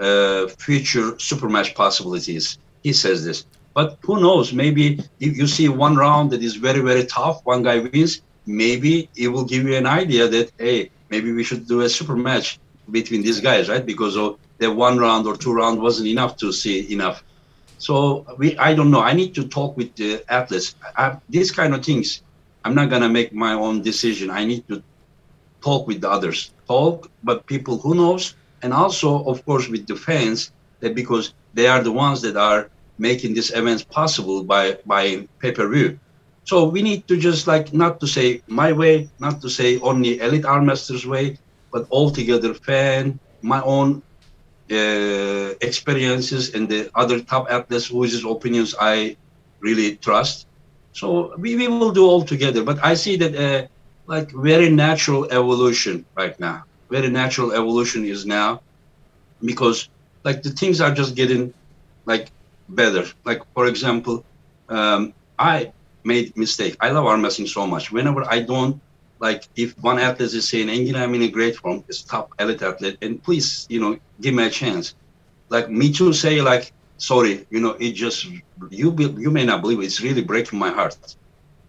[0.00, 2.58] uh, future super match possibilities.
[2.82, 4.52] He says this, but who knows?
[4.52, 8.22] Maybe if you see one round that is very very tough, one guy wins.
[8.44, 12.16] Maybe it will give you an idea that hey, maybe we should do a super
[12.16, 12.58] match
[12.90, 13.84] between these guys, right?
[13.84, 17.22] Because of the one round or two round wasn't enough to see enough.
[17.78, 19.00] So we, I don't know.
[19.00, 20.76] I need to talk with the athletes.
[20.96, 22.22] I, these kind of things,
[22.64, 24.30] I'm not gonna make my own decision.
[24.30, 24.82] I need to
[25.62, 29.96] talk with the others, talk, but people who knows, and also of course with the
[29.96, 35.26] fans, that because they are the ones that are making these events possible by by
[35.40, 35.98] pay-per-view.
[36.44, 40.20] So we need to just like not to say my way, not to say only
[40.20, 41.38] elite arm masters way,
[41.72, 44.02] but altogether fan, my own
[44.70, 49.16] uh, experiences and the other top athletes whose opinions I
[49.60, 50.46] really trust.
[50.92, 52.62] So we, we will do all together.
[52.64, 53.66] But I see that uh,
[54.06, 56.64] like very natural evolution right now.
[56.92, 58.62] Very natural evolution is now
[59.44, 59.88] because
[60.24, 61.54] like the things are just getting
[62.06, 62.32] like
[62.68, 63.04] better.
[63.24, 64.24] Like for example,
[64.68, 65.72] um, I
[66.04, 66.76] made mistake.
[66.80, 67.92] I love arm wrestling so much.
[67.92, 68.80] Whenever I don't
[69.20, 72.62] like if one athlete is saying Engin, I'm in a great form, it's top elite
[72.62, 74.94] athlete, and please, you know, give me a chance.
[75.50, 78.26] Like me too say like, sorry, you know, it just
[78.70, 80.96] you be, you may not believe it, it's really breaking my heart.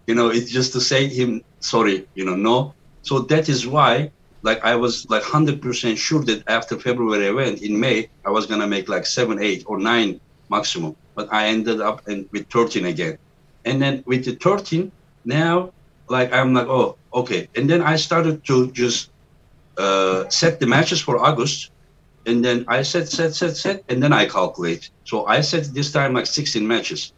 [0.07, 2.75] You know, it's just to say him sorry, you know, no.
[3.03, 4.11] So that is why
[4.43, 8.45] like I was like hundred percent sure that after February event in May, I was
[8.45, 10.95] gonna make like seven, eight or nine maximum.
[11.15, 13.17] But I ended up and with 13 again.
[13.65, 14.91] And then with the 13,
[15.25, 15.71] now
[16.09, 17.47] like I'm like, oh, okay.
[17.55, 19.09] And then I started to just
[19.77, 21.71] uh, set the matches for August.
[22.25, 24.89] And then I set, set, set, set, and then I calculate.
[25.03, 27.13] So I set this time like 16 matches.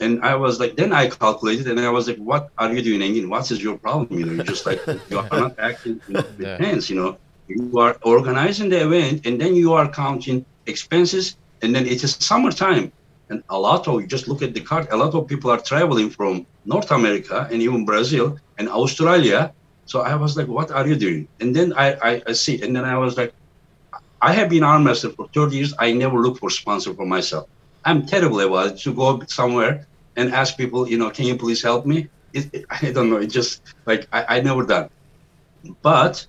[0.00, 3.00] And I was like, then I calculated, and I was like, what are you doing,
[3.00, 3.28] Engin?
[3.28, 4.18] What is your problem?
[4.18, 6.58] You know, you're just like, you are not acting with Yeah.
[6.58, 7.18] hands, you know.
[7.48, 12.16] You are organizing the event, and then you are counting expenses, and then it is
[12.20, 12.92] summertime.
[13.30, 15.60] And a lot of, you just look at the card, a lot of people are
[15.60, 19.52] traveling from North America and even Brazil and Australia.
[19.84, 21.28] So I was like, what are you doing?
[21.40, 23.32] And then I, I, I see, and then I was like,
[24.22, 25.74] I have been arm wrestler for 30 years.
[25.78, 27.46] I never look for sponsor for myself.
[27.84, 29.86] I'm terrible about it to go somewhere
[30.20, 31.98] and ask people, you know, can you please help me?
[32.32, 33.18] It, it- I don't know.
[33.26, 34.88] It just like I, I never done.
[35.82, 36.26] But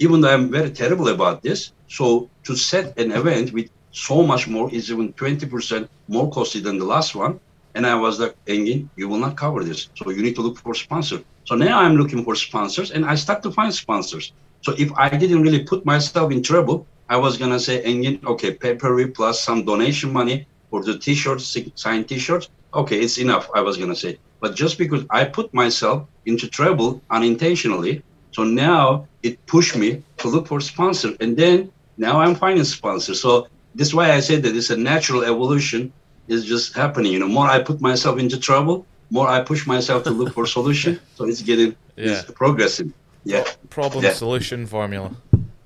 [0.00, 4.48] even though I'm very terrible about this, so to set an event with so much
[4.48, 7.40] more is even 20% more costly than the last one.
[7.74, 9.88] And I was like, Engin, you will not cover this.
[9.94, 11.22] So you need to look for sponsor.
[11.44, 14.32] So now I'm looking for sponsors and I start to find sponsors.
[14.62, 18.54] So if I didn't really put myself in trouble, I was gonna say, Engin, okay,
[18.54, 22.48] pay-per-view plus some donation money for the t-shirts, sig- signed t-shirts.
[22.74, 24.18] Okay, it's enough, I was gonna say.
[24.40, 30.28] But just because I put myself into trouble unintentionally, so now it pushed me to
[30.28, 31.14] look for sponsor.
[31.20, 33.14] And then now I'm finding sponsor.
[33.14, 35.92] So this is why I said that it's a natural evolution
[36.28, 37.12] is just happening.
[37.12, 40.46] You know, more I put myself into trouble, more I push myself to look for
[40.58, 40.98] solution.
[41.16, 42.20] So it's getting Yeah.
[42.20, 42.92] it's progressing.
[43.24, 43.44] Yeah.
[43.70, 44.12] Problem Yeah.
[44.14, 45.10] solution formula.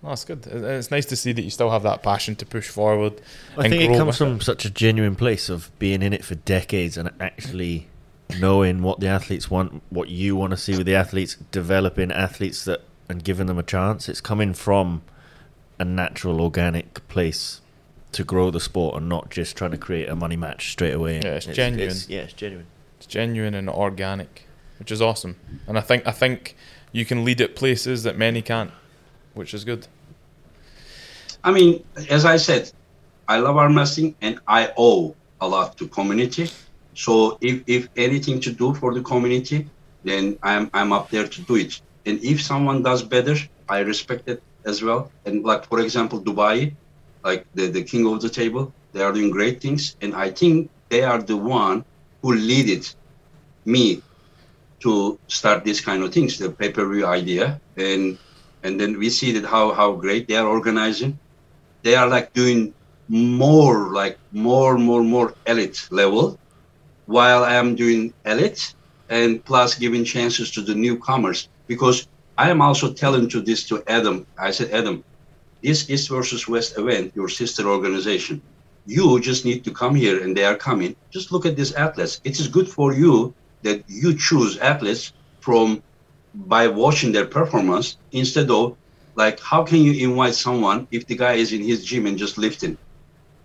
[0.02, 0.46] That's good.
[0.46, 3.20] It's nice to see that you still have that passion to push forward.
[3.56, 6.96] I think it comes from such a genuine place of being in it for decades
[6.96, 7.88] and actually
[8.38, 12.64] knowing what the athletes want, what you want to see with the athletes, developing athletes
[12.64, 14.08] that and giving them a chance.
[14.08, 15.02] It's coming from
[15.78, 17.60] a natural, organic place
[18.12, 21.16] to grow the sport and not just trying to create a money match straight away.
[21.16, 21.94] Yeah, it's genuine.
[22.08, 22.66] yeah, it's genuine.
[22.98, 24.46] It's genuine and organic,
[24.78, 25.36] which is awesome.
[25.66, 26.56] And I think I think
[26.92, 28.70] you can lead at places that many can't,
[29.38, 29.86] which is good.
[31.44, 32.70] I mean, as I said,
[33.28, 36.50] I love arm wrestling and I owe a lot to community.
[36.94, 39.58] So if, if anything to do for the community,
[40.02, 41.80] then I'm I'm up there to do it.
[42.06, 43.36] And if someone does better,
[43.68, 45.10] I respect it as well.
[45.26, 46.74] And like for example, Dubai,
[47.24, 49.96] like the, the king of the table, they are doing great things.
[50.02, 51.84] And I think they are the one
[52.22, 52.88] who leaded
[53.64, 54.02] me
[54.80, 57.60] to start this kind of things, the pay-per-view idea.
[57.76, 58.18] And
[58.62, 61.18] and then we see that how how great they are organizing.
[61.82, 62.74] They are like doing
[63.08, 66.38] more like more more more elite level
[67.06, 68.74] while I am doing elite
[69.08, 72.06] and plus giving chances to the newcomers because
[72.36, 74.26] I am also telling to this to Adam.
[74.38, 75.02] I said, Adam,
[75.62, 78.40] this East versus West event, your sister organization,
[78.86, 80.94] you just need to come here and they are coming.
[81.10, 82.20] Just look at these athletes.
[82.24, 85.82] It is good for you that you choose athletes from
[86.34, 88.76] by watching their performance instead of
[89.14, 92.38] like how can you invite someone if the guy is in his gym and just
[92.38, 92.76] lifting,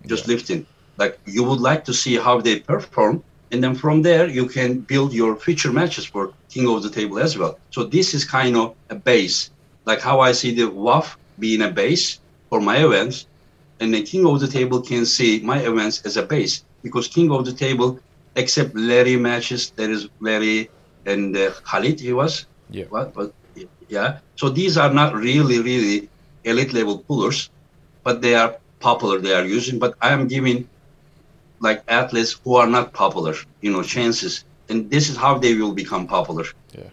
[0.05, 0.33] just yeah.
[0.33, 0.65] lifting.
[0.97, 3.23] Like you would like to see how they perform
[3.53, 7.19] and then from there you can build your future matches for king of the table
[7.19, 9.51] as well so this is kind of a base
[9.85, 12.19] like how i see the waf being a base
[12.49, 13.27] for my events
[13.79, 17.31] and the king of the table can see my events as a base because king
[17.31, 17.99] of the table
[18.35, 20.59] except larry matches there is larry
[21.05, 23.33] and uh, khalid he was yeah what but
[23.89, 26.09] yeah so these are not really really
[26.43, 27.49] elite level pullers
[28.03, 30.67] but they are popular they are using but i am giving
[31.63, 34.43] like athletes who are not popular, you know, chances.
[34.69, 36.45] And this is how they will become popular.
[36.77, 36.89] Yeah.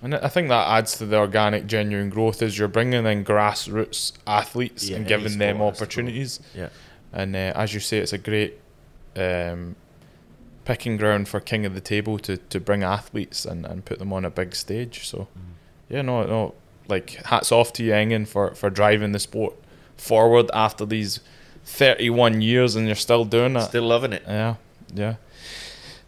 [0.00, 4.12] And I think that adds to the organic, genuine growth is you're bringing in grassroots
[4.26, 6.40] athletes yeah, and giving them opportunities.
[6.54, 6.70] Yeah.
[7.12, 8.58] And uh, as you say, it's a great
[9.16, 9.76] um,
[10.64, 14.12] picking ground for king of the table to, to bring athletes and, and put them
[14.12, 15.06] on a big stage.
[15.06, 15.54] So, mm.
[15.88, 16.54] yeah, no, no,
[16.88, 19.54] like hats off to you, Engin, for, for driving the sport
[19.96, 21.20] forward after these
[21.64, 23.62] 31 years and you're still doing it.
[23.62, 24.22] Still loving it.
[24.26, 24.56] Yeah,
[24.94, 25.14] yeah.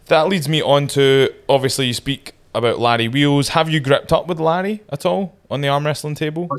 [0.07, 3.49] That leads me on to obviously you speak about Larry Wheels.
[3.49, 6.49] Have you gripped up with Larry at all on the arm wrestling table?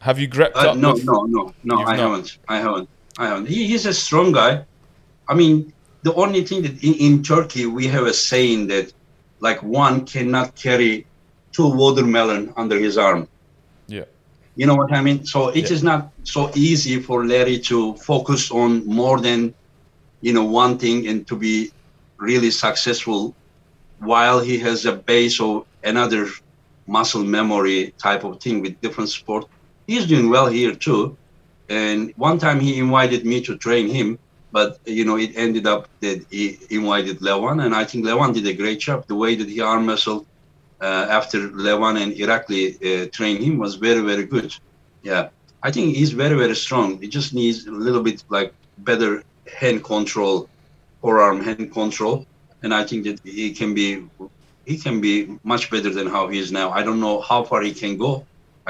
[0.00, 0.76] Have you gripped uh, up?
[0.76, 1.04] No, with...
[1.04, 1.78] no, no, no.
[1.78, 1.98] I not?
[1.98, 2.38] haven't.
[2.48, 2.88] I haven't.
[3.18, 3.46] I haven't.
[3.46, 4.64] He, he's a strong guy.
[5.28, 5.72] I mean,
[6.06, 8.92] the only thing that in, in Turkey we have a saying that
[9.40, 11.04] like one cannot carry
[11.50, 13.26] two watermelon under his arm.
[13.88, 14.04] Yeah.
[14.54, 15.26] You know what I mean?
[15.26, 15.74] So it yeah.
[15.74, 17.78] is not so easy for Larry to
[18.10, 19.52] focus on more than,
[20.20, 21.72] you know, one thing and to be
[22.18, 23.34] really successful
[23.98, 26.28] while he has a base of another
[26.86, 29.48] muscle memory type of thing with different sport.
[29.88, 31.16] He's doing well here too.
[31.68, 34.20] And one time he invited me to train him,
[34.56, 38.46] but you know, it ended up that he invited Levan, and I think Levan did
[38.46, 38.98] a great job.
[39.12, 40.24] The way that he arm wrestled
[40.86, 44.48] uh, after Levan and Irakli uh, trained him was very, very good.
[45.10, 45.24] Yeah,
[45.66, 46.88] I think he's very, very strong.
[47.02, 48.50] He just needs a little bit like
[48.90, 49.10] better
[49.60, 50.48] hand control,
[51.02, 52.16] forearm hand control,
[52.62, 53.88] and I think that he can be
[54.70, 55.14] he can be
[55.52, 56.66] much better than how he is now.
[56.78, 58.10] I don't know how far he can go.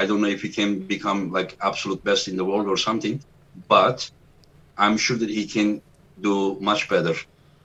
[0.01, 3.15] I don't know if he can become like absolute best in the world or something,
[3.75, 3.97] but
[4.77, 5.81] I'm sure that he can
[6.21, 7.15] do much better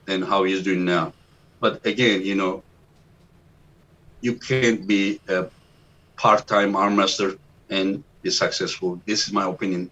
[0.05, 1.13] than how he's doing now.
[1.59, 2.63] But again, you know,
[4.21, 5.45] you can't be a
[6.15, 7.35] part-time arm wrestler
[7.69, 9.01] and be successful.
[9.05, 9.91] This is my opinion.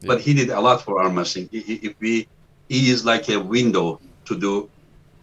[0.00, 0.08] Yeah.
[0.08, 1.48] But he did a lot for arm wrestling.
[1.52, 2.28] If we,
[2.68, 4.68] he is like a window to do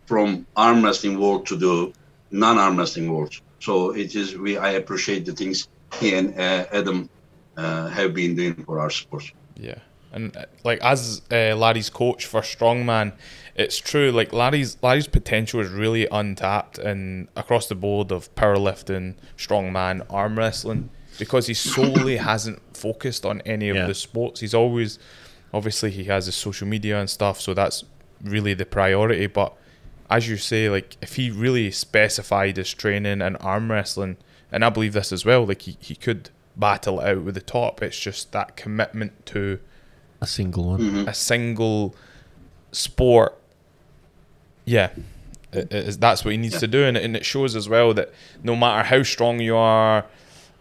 [0.06, 1.94] from arm wrestling world to the
[2.32, 3.34] non-arm wrestling world.
[3.60, 4.58] So it is we.
[4.58, 5.68] I appreciate the things
[6.00, 7.10] he and uh, Adam
[7.58, 9.32] uh, have been doing for our sport.
[9.56, 9.80] Yeah,
[10.12, 13.14] and uh, like as uh, Larry's coach for strongman,
[13.56, 14.12] it's true.
[14.12, 20.38] Like Larry's Larry's potential is really untapped and across the board of powerlifting, strongman, arm
[20.38, 23.88] wrestling, because he solely hasn't focused on any of yeah.
[23.88, 24.40] the sports.
[24.40, 25.00] He's always,
[25.54, 27.84] obviously, he has his social media and stuff, so that's
[28.24, 29.28] really the priority.
[29.28, 29.54] But
[30.10, 34.18] as you say, like if he really specified his training and arm wrestling,
[34.52, 37.82] and I believe this as well, like he, he could battle out with the top.
[37.82, 39.60] It's just that commitment to
[40.22, 41.08] a single one, mm-hmm.
[41.08, 41.96] a single
[42.72, 43.40] sport
[44.70, 44.92] yeah,
[45.52, 46.60] it, it, that's what he needs yeah.
[46.60, 48.14] to do, and, and it shows as well that
[48.44, 50.06] no matter how strong you are,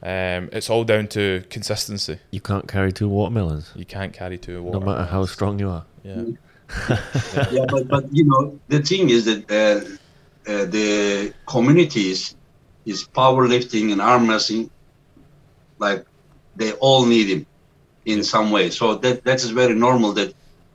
[0.03, 2.19] um, it's all down to consistency.
[2.31, 3.71] You can't carry two watermelons.
[3.77, 4.87] You can't carry two watermelons.
[4.87, 5.85] No matter how strong you are.
[6.03, 6.23] Yeah.
[7.51, 12.35] yeah, but, but you know the thing is that uh, uh, the communities
[12.87, 14.71] is powerlifting and arm wrestling,
[15.79, 16.07] like
[16.57, 17.47] they all need him
[18.09, 18.71] in some way.
[18.71, 20.35] So that that is very normal that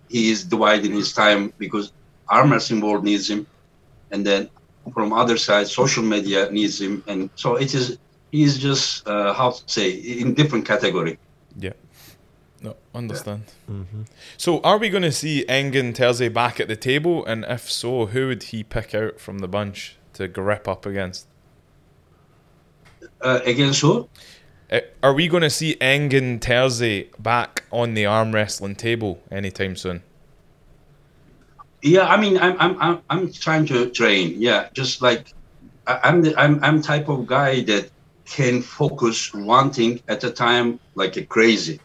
[0.10, 1.92] he is dividing his time because
[2.30, 3.46] arm wrestling world needs him,
[4.12, 4.50] and then
[4.94, 7.98] from other side, social media needs him, and so it is.
[8.32, 11.20] He's just uh, how to say in different category.
[11.56, 11.74] Yeah.
[12.64, 13.44] No, understand.
[13.68, 13.76] Yeah.
[13.76, 14.02] Mm-hmm.
[14.38, 17.24] So, are we going to see Engin Terzi back at the table?
[17.26, 21.28] And if so, who would he pick out from the bunch to grip up against?
[23.22, 24.10] Uh, against who?
[24.74, 29.76] Uh, are we going to see Engin Terzi back on the arm wrestling table anytime
[29.76, 30.02] soon?
[31.84, 34.36] Yeah, I mean, I'm I'm I'm, trying to train.
[34.42, 35.32] Yeah, just like
[35.86, 37.92] I'm the I'm I'm type of guy that
[38.26, 41.80] can focus one thing at a time like a crazy.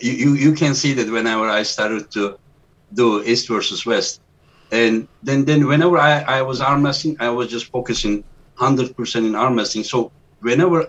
[0.00, 2.36] You you, you can see that whenever I started to
[2.94, 4.22] do East versus West,
[4.72, 8.24] and then then whenever I I was arm wrestling, I was just focusing
[8.56, 9.84] hundred percent in arm wrestling.
[9.84, 10.10] So
[10.40, 10.88] whenever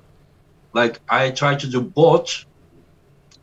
[0.74, 2.46] like I tried to do both,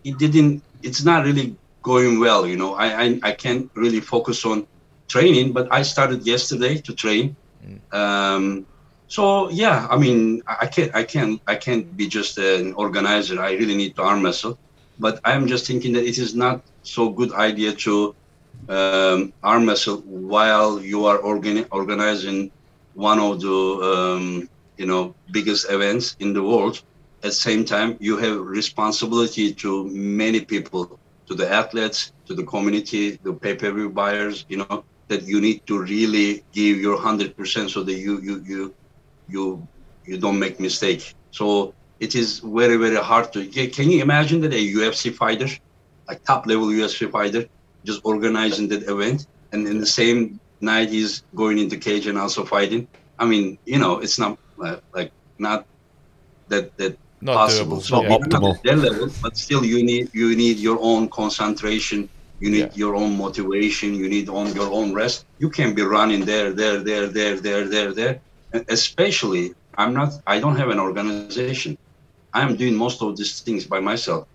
[0.05, 0.63] it didn't.
[0.83, 2.47] It's not really going well.
[2.47, 4.67] You know, I, I, I can't really focus on
[5.09, 7.37] training, but I started yesterday to train.
[7.93, 8.67] Um,
[9.09, 13.41] so yeah, I mean, I can't, I can't, I can't be just an organizer.
[13.41, 14.59] I really need to arm wrestle,
[14.99, 18.15] but I'm just thinking that it is not so good idea to
[18.69, 22.51] um, arm wrestle while you are organi- organizing
[22.95, 23.59] one of the
[23.93, 26.83] um, you know biggest events in the world.
[27.25, 32.45] At the same time, you have responsibility to many people to the athletes, to the
[32.45, 37.71] community, the pay-per-view buyers, you know, that you need to really give your hundred percent
[37.71, 38.75] so that you you you
[39.27, 39.67] you
[40.05, 41.15] you don't make mistake.
[41.31, 43.47] So it is very very hard to.
[43.47, 45.49] Can you imagine that a UFC fighter,
[46.09, 47.47] a top level UFC fighter,
[47.85, 52.45] just organizing that event, and in the same night he's going into cage and also
[52.45, 52.87] fighting.
[53.19, 55.67] I mean, you know, it's not uh, like not
[56.49, 57.79] that that Not possible.
[57.79, 57.83] doable.
[57.83, 58.17] So Not yeah.
[58.19, 58.55] optimal.
[58.57, 62.01] at that level, but still you need you need your own concentration.
[62.43, 62.83] You need Yeah.
[62.83, 63.89] your own motivation.
[64.01, 65.27] You need on your own rest.
[65.39, 68.15] You can be running there, there, there, there, there, there, there.
[68.55, 69.47] And especially,
[69.81, 70.11] I'm not.
[70.27, 71.61] I don't have an organization.
[72.35, 74.27] I'm doing most of these things by myself.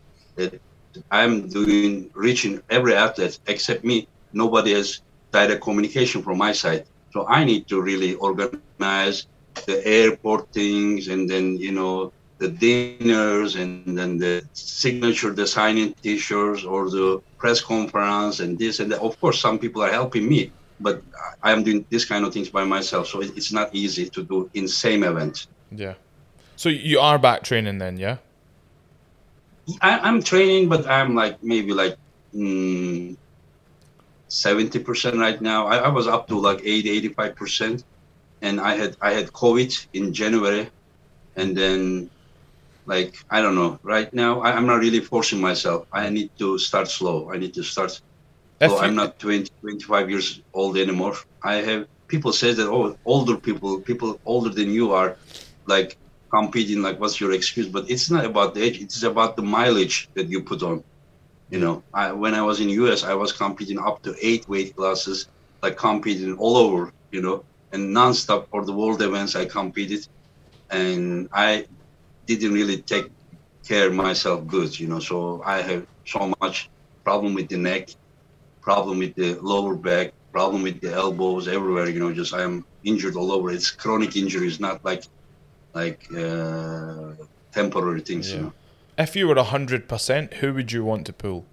[1.11, 4.07] I'm doing reaching every athlete except me.
[4.33, 6.85] Nobody has direct communication from my side.
[7.13, 9.27] So I need to really organize
[9.67, 16.63] the airport things and then you know the dinners and then the signature designing t-shirts
[16.63, 19.01] or the press conference and this and that.
[19.01, 21.03] Of course, some people are helping me, but
[21.43, 23.07] I am doing this kind of things by myself.
[23.07, 25.47] So it's not easy to do in same event.
[25.71, 25.95] Yeah.
[26.55, 28.17] So you are back training then, yeah?
[29.81, 31.97] I, I'm training, but I'm like maybe like
[32.33, 33.15] mm,
[34.29, 35.67] seventy percent right now.
[35.67, 37.83] I, I was up to like 80, 85 percent,
[38.41, 40.69] and I had I had COVID in January,
[41.35, 42.09] and then
[42.85, 43.79] like I don't know.
[43.83, 45.87] Right now, I, I'm not really forcing myself.
[45.91, 47.31] I need to start slow.
[47.31, 48.01] I need to start.
[48.61, 51.15] If So I'm not 20, 25 years old anymore.
[51.41, 55.15] I have people say that oh, older people, people older than you are,
[55.65, 55.97] like
[56.33, 56.81] competing.
[56.81, 57.67] Like, what's your excuse?
[57.67, 58.81] But it's not about the age.
[58.81, 60.83] It's about the mileage that you put on.
[61.49, 64.75] You know, I, when I was in US, I was competing up to eight weight
[64.75, 65.27] classes,
[65.63, 66.91] like competing all over.
[67.11, 70.07] You know, and nonstop for the world events I competed,
[70.69, 71.65] and I
[72.35, 73.09] didn't really take
[73.67, 74.77] care of myself good.
[74.79, 76.69] You know, so I have so much
[77.03, 77.89] problem with the neck
[78.61, 81.89] problem with the lower back, problem with the elbows, everywhere.
[81.89, 83.49] You know, just I am injured all over.
[83.51, 85.03] It's chronic injuries, not like
[85.73, 87.13] like uh,
[87.51, 88.29] temporary things.
[88.29, 88.35] Yeah.
[88.35, 88.53] You know,
[88.97, 91.45] if you were hundred percent, who would you want to pull?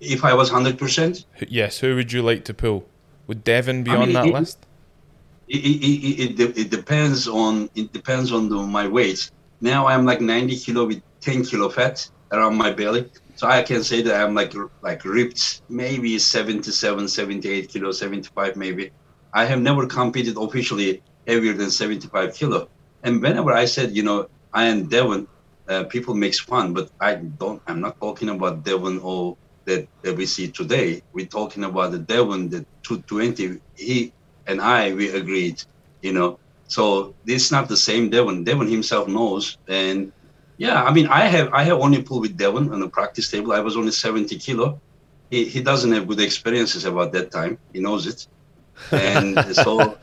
[0.00, 2.86] if I was hundred percent, Yes, who would you like to pull?
[3.26, 4.58] Would Devon be I on that it- list?
[5.48, 9.30] It, it, it, it, depends on it depends on the, my weight.
[9.60, 13.10] Now I'm like 90 kilo with 10 kilo fat around my belly.
[13.34, 18.90] So I can say that I'm like like ripped, maybe 77, 78 kilo, 75 maybe.
[19.32, 22.68] I have never competed officially heavier than 75 kilo.
[23.02, 25.28] And whenever I said, you know, I am Devon,
[25.68, 27.62] uh, people makes fun, but I don't.
[27.66, 29.36] I'm not talking about Devon or
[29.66, 31.02] that, that we see today.
[31.12, 33.60] We're talking about the Devon, the 220.
[33.76, 34.12] He
[34.48, 35.62] and I, we agreed,
[36.02, 36.40] you know.
[36.66, 38.44] So this is not the same Devon.
[38.44, 40.12] Devon himself knows, and
[40.58, 43.52] yeah, I mean, I have I have only pulled with Devon on the practice table.
[43.52, 44.80] I was only 70 kilo.
[45.30, 47.58] He, he doesn't have good experiences about that time.
[47.72, 48.26] He knows it,
[48.92, 49.98] and so.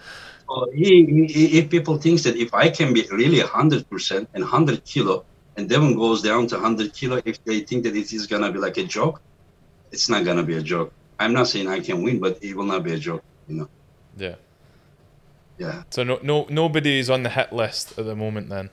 [0.47, 4.85] So he, he, if people think that if I can be really 100% and 100
[4.85, 5.25] kilo,
[5.55, 8.59] and Devon goes down to 100 kilo, if they think that it is gonna be
[8.59, 9.19] like a joke,
[9.91, 10.93] it's not gonna be a joke.
[11.19, 13.23] I'm not saying I can win, but it will not be a joke.
[13.47, 13.67] You know,
[14.17, 14.35] Yeah.
[15.57, 15.83] yeah.
[15.89, 18.49] So no, no, nobody is on the hit list at the moment.
[18.49, 18.69] Then.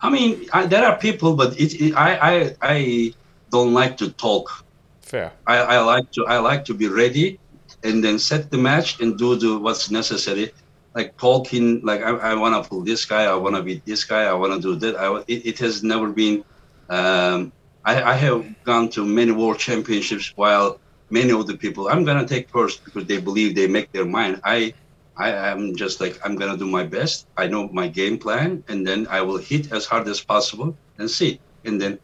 [0.00, 3.14] I mean, I, there are people, but it, it, I, I, I
[3.50, 4.64] don't like to talk.
[5.00, 5.32] Fair.
[5.46, 7.38] I, I like to, I like to be ready,
[7.82, 10.52] and then set the match and do the what's necessary.
[10.94, 14.04] Like talking, like I, I want to pull this guy, I want to beat this
[14.04, 14.96] guy, I want to do that.
[14.96, 16.44] I, it, it has never been.
[16.88, 17.52] Um,
[17.84, 22.26] I, I have gone to many world championships while many of the people I'm gonna
[22.26, 24.40] take first because they believe they make their mind.
[24.44, 24.74] I
[25.16, 27.26] I am just like I'm gonna do my best.
[27.36, 31.10] I know my game plan, and then I will hit as hard as possible and
[31.10, 31.40] see.
[31.64, 31.98] And then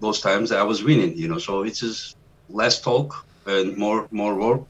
[0.00, 1.38] those times I was winning, you know.
[1.38, 2.16] So it's just
[2.48, 4.62] less talk and more more work.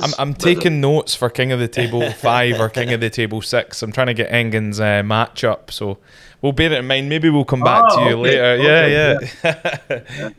[0.00, 3.42] I'm, I'm taking notes for King of the Table 5 or King of the Table
[3.42, 3.82] 6.
[3.82, 5.98] I'm trying to get Engin's uh, match up, so
[6.40, 7.08] we'll bear it in mind.
[7.08, 8.44] Maybe we'll come back Oh, to you okay, later.
[8.60, 10.30] okay, yeah, yeah.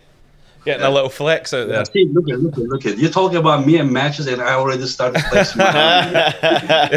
[0.66, 1.78] Getting a little flex out there.
[1.78, 4.42] Yeah, see, look at look at look at You're talking about me and matches, and
[4.42, 5.60] I already started flexing.
[5.62, 6.90] yeah,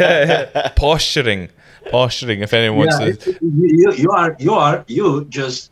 [0.55, 0.69] yeah.
[0.75, 1.49] Posturing.
[1.91, 3.29] Posturing, if anyone wants yeah, to.
[3.31, 5.71] it- you, you are you are you just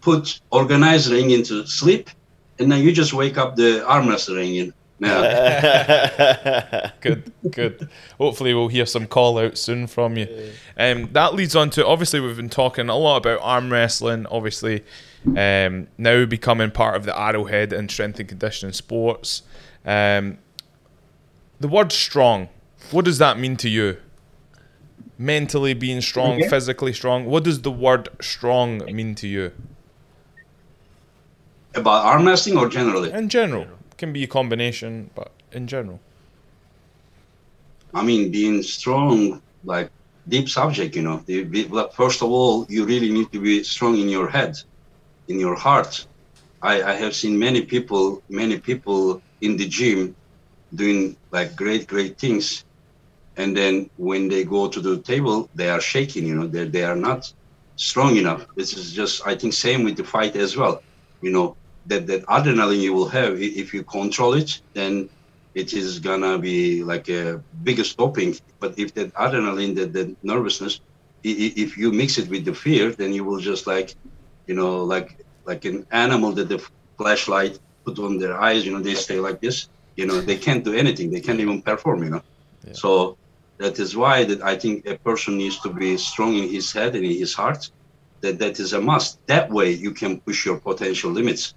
[0.00, 2.10] put organized ring into sleep,
[2.58, 4.74] and then you just wake up the arm wrestling ring in.
[4.98, 6.90] Yeah.
[7.00, 7.88] good, good.
[8.18, 10.52] Hopefully, we'll hear some call out soon from you.
[10.76, 14.26] Um, that leads on to obviously we've been talking a lot about arm wrestling.
[14.26, 14.84] Obviously,
[15.34, 19.42] um, now becoming part of the Arrowhead and strength and conditioning sports.
[19.84, 20.38] Um,
[21.60, 22.48] the word strong.
[22.90, 23.96] What does that mean to you?
[25.18, 26.48] Mentally being strong, Okay.
[26.48, 27.24] physically strong.
[27.24, 29.52] What does the word strong mean to you?
[31.74, 33.10] About arm wrestling or generally?
[33.12, 36.00] In general, It can be a combination, but in general.
[37.94, 39.90] I mean, being strong, like
[40.28, 41.18] deep subject, you know.
[41.94, 44.58] First of all, you really need to be strong in your head,
[45.28, 46.06] in your heart.
[46.62, 50.16] I, I have seen many people, many people in the gym
[50.74, 52.64] doing like great, great things.
[53.36, 56.84] And then when they go to the table, they are shaking, you know, they, they
[56.84, 57.30] are not
[57.76, 58.46] strong enough.
[58.56, 60.82] This is just, I think, same with the fight as well.
[61.20, 61.56] You know,
[61.86, 65.08] that, that adrenaline you will have, if you control it, then
[65.54, 68.36] it is gonna be like a biggest doping.
[68.60, 70.80] But if that adrenaline, that, that nervousness,
[71.22, 73.94] if you mix it with the fear, then you will just like,
[74.46, 75.16] you know, like
[75.46, 76.60] like an animal that the
[76.98, 78.64] flashlight put on their eyes.
[78.66, 79.68] You know, they stay like this.
[79.96, 81.10] You know, they can't do anything.
[81.10, 82.02] They can't even perform.
[82.04, 82.22] You know,
[82.72, 83.18] so
[83.58, 86.94] that is why that I think a person needs to be strong in his head
[86.96, 87.70] and in his heart.
[88.22, 89.18] That that is a must.
[89.28, 91.54] That way you can push your potential limits.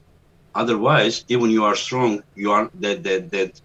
[0.56, 3.62] Otherwise, even you are strong, you are that that that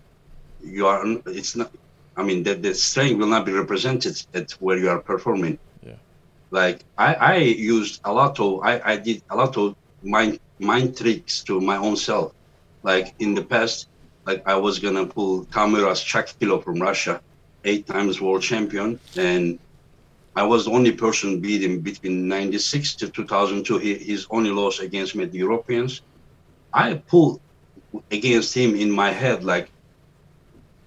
[0.61, 1.71] you are it's not
[2.17, 5.64] i mean that the strength will not be represented at where you are performing Yeah.
[6.55, 7.37] Like i i
[7.77, 9.75] used a lot of i i did a lot of
[10.15, 10.39] mind
[10.71, 12.33] mind tricks to my own self.
[12.91, 13.77] Like in the past
[14.29, 17.15] like i was gonna pull Tamuras Chakilo from russia
[17.65, 19.59] eight times world champion and
[20.37, 25.17] i was the only person beating between 96 to 2002 he, his only loss against
[25.17, 26.03] me the europeans.
[26.73, 27.41] I pulled
[28.11, 29.67] against him in my head like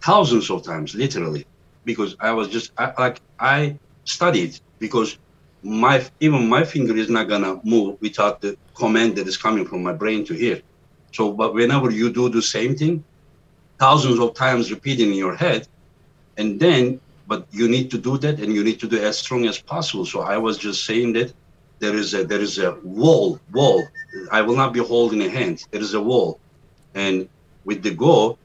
[0.01, 1.45] thousands of times, literally,
[1.85, 5.17] because I was just I, like I studied because
[5.63, 9.83] my even my finger is not gonna move without the command that is coming from
[9.83, 10.61] my brain to here.
[11.13, 13.05] So, but whenever you do the same thing,
[13.79, 15.67] thousands of times repeating in your head,
[16.37, 19.45] and then but you need to do that and you need to do as strong
[19.47, 20.05] as possible.
[20.05, 21.33] So I was just saying that
[21.79, 23.83] there is a there is a wall wall.
[24.31, 25.59] I will not be holding a hand.
[25.71, 26.39] There is a wall,
[26.93, 27.29] and
[27.65, 28.39] with the go,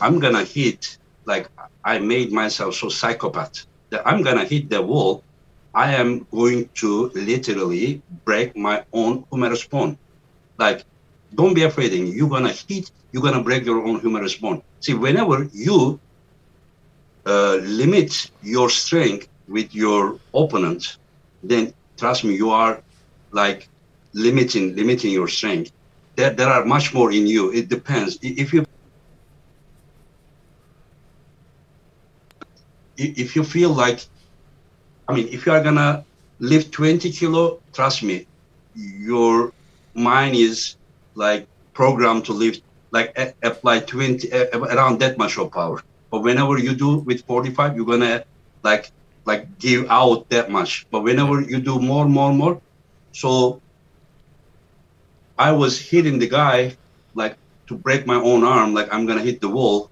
[0.00, 0.84] I'm gonna hit
[1.26, 1.48] like
[1.84, 5.24] I made myself so psychopath that I'm gonna hit the wall.
[5.84, 9.96] I am going to literally break my own humerus bone.
[10.58, 10.84] Like,
[11.34, 11.92] don't be afraid.
[11.92, 12.90] You're gonna hit.
[13.12, 14.60] You're gonna break your own humerus bone.
[14.80, 16.00] See, whenever you
[17.26, 18.10] uh, limit
[18.42, 20.82] your strength with your opponent,
[21.42, 22.82] then trust me, you are
[23.30, 23.68] like
[24.14, 25.70] limiting limiting your strength.
[26.16, 27.52] There, there are much more in you.
[27.52, 28.18] It depends.
[28.22, 28.64] If you
[32.96, 34.00] if you feel like,
[35.08, 36.04] I mean, if you are gonna
[36.38, 38.26] lift 20 kilo, trust me,
[38.74, 39.52] your
[39.94, 40.76] mind is
[41.14, 45.80] like programmed to lift, like a- apply 20, a- around that much of power.
[46.10, 48.24] But whenever you do with 45, you're gonna
[48.62, 48.90] like,
[49.26, 50.86] like give out that much.
[50.90, 52.60] But whenever you do more, more, more,
[53.12, 53.62] so
[55.38, 56.76] I was hitting the guy
[57.14, 57.36] like
[57.68, 59.90] to break my own arm, like I'm gonna hit the wall.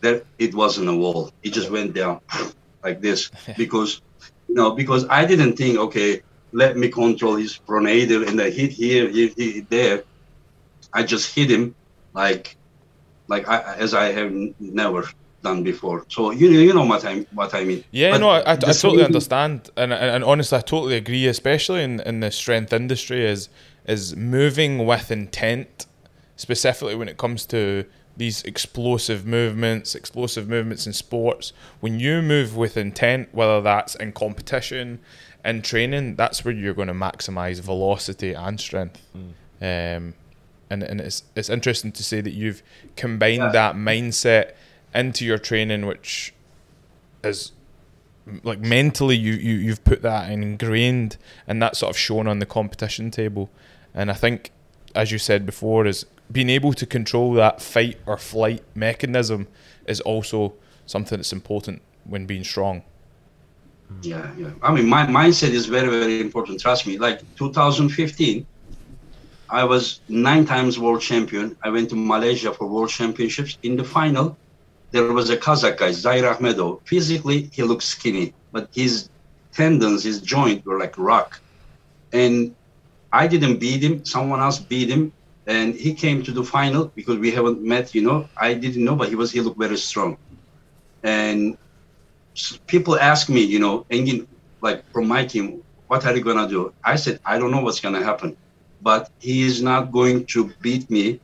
[0.00, 1.30] That it wasn't a wall.
[1.42, 2.20] It just went down
[2.82, 4.00] like this because
[4.50, 6.20] you know because I didn't think okay,
[6.52, 10.02] let me control his pronator and I hit here, hit, hit there.
[10.92, 11.74] I just hit him
[12.12, 12.56] like
[13.28, 15.08] like I, as I have n- never
[15.42, 16.04] done before.
[16.08, 17.84] So you you know what I what I mean.
[17.92, 21.26] Yeah, But no, I, I, I totally understand, and, and and honestly, I totally agree.
[21.26, 23.48] Especially in, in the strength industry, is
[23.86, 25.86] is moving with intent,
[26.36, 27.84] specifically when it comes to
[28.20, 31.54] these explosive movements, explosive movements in sports.
[31.80, 35.00] When you move with intent, whether that's in competition,
[35.42, 39.00] in training, that's where you're going to maximize velocity and strength.
[39.14, 40.14] Um,
[40.72, 42.62] and and it's it's interesting to say that you've
[42.94, 43.52] combined Yeah.
[43.52, 44.52] that mindset
[44.94, 46.34] into your training, which
[47.24, 47.52] is
[48.44, 51.16] like mentally you, you you've put that ingrained
[51.48, 53.48] and that's sort of shown on the competition table
[53.94, 54.52] and i think
[54.94, 59.48] as you said before is being able to control that fight or flight mechanism
[59.86, 60.54] is also
[60.86, 62.82] something that's important when being strong
[64.02, 68.46] yeah yeah i mean my mindset is very very important trust me like 2015
[69.48, 73.84] i was nine times world champion i went to malaysia for world championships in the
[73.84, 74.36] final
[74.90, 76.80] there was a Kazakh guy, Zair Ahmedov.
[76.84, 79.08] Physically, he looked skinny, but his
[79.52, 81.40] tendons, his joint were like rock.
[82.12, 82.54] And
[83.12, 84.04] I didn't beat him.
[84.04, 85.12] Someone else beat him.
[85.46, 88.28] And he came to the final because we haven't met, you know.
[88.36, 90.16] I didn't know, but he was, he looked very strong.
[91.02, 91.56] And
[92.66, 94.26] people ask me, you know, Engin,
[94.62, 96.72] like from my team, what are you to do?
[96.84, 98.36] I said, I don't know what's to happen,
[98.80, 101.20] but he is not going to beat me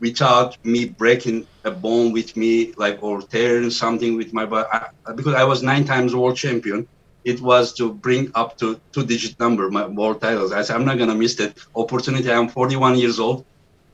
[0.00, 4.68] without me breaking a bone with me, like or tearing something with my body.
[4.72, 6.86] I, because I was nine times world champion,
[7.26, 10.52] it was to bring up to two-digit number my world titles.
[10.52, 12.30] I said I'm not gonna miss that opportunity.
[12.30, 13.44] I'm 41 years old.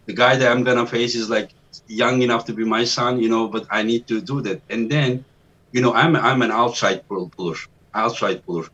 [0.06, 1.50] The guy that I'm gonna face is like
[1.88, 3.48] young enough to be my son, you know.
[3.48, 4.62] But I need to do that.
[4.68, 5.24] And then,
[5.72, 7.56] you know, I'm I'm an outside puller,
[7.94, 8.66] outside puller,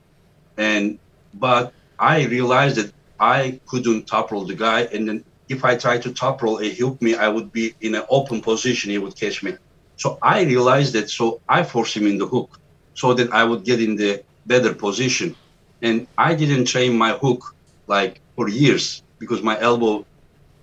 [0.57, 0.99] and
[1.35, 6.03] but I realized that I couldn't top roll the guy, and then if I tried
[6.03, 8.91] to top roll a hook me, I would be in an open position.
[8.91, 9.55] He would catch me.
[9.97, 11.11] So I realized that.
[11.11, 12.59] So I forced him in the hook
[12.95, 15.37] so that I would get in the better position.
[15.83, 17.55] And I didn't train my hook
[17.87, 20.05] like for years because my elbow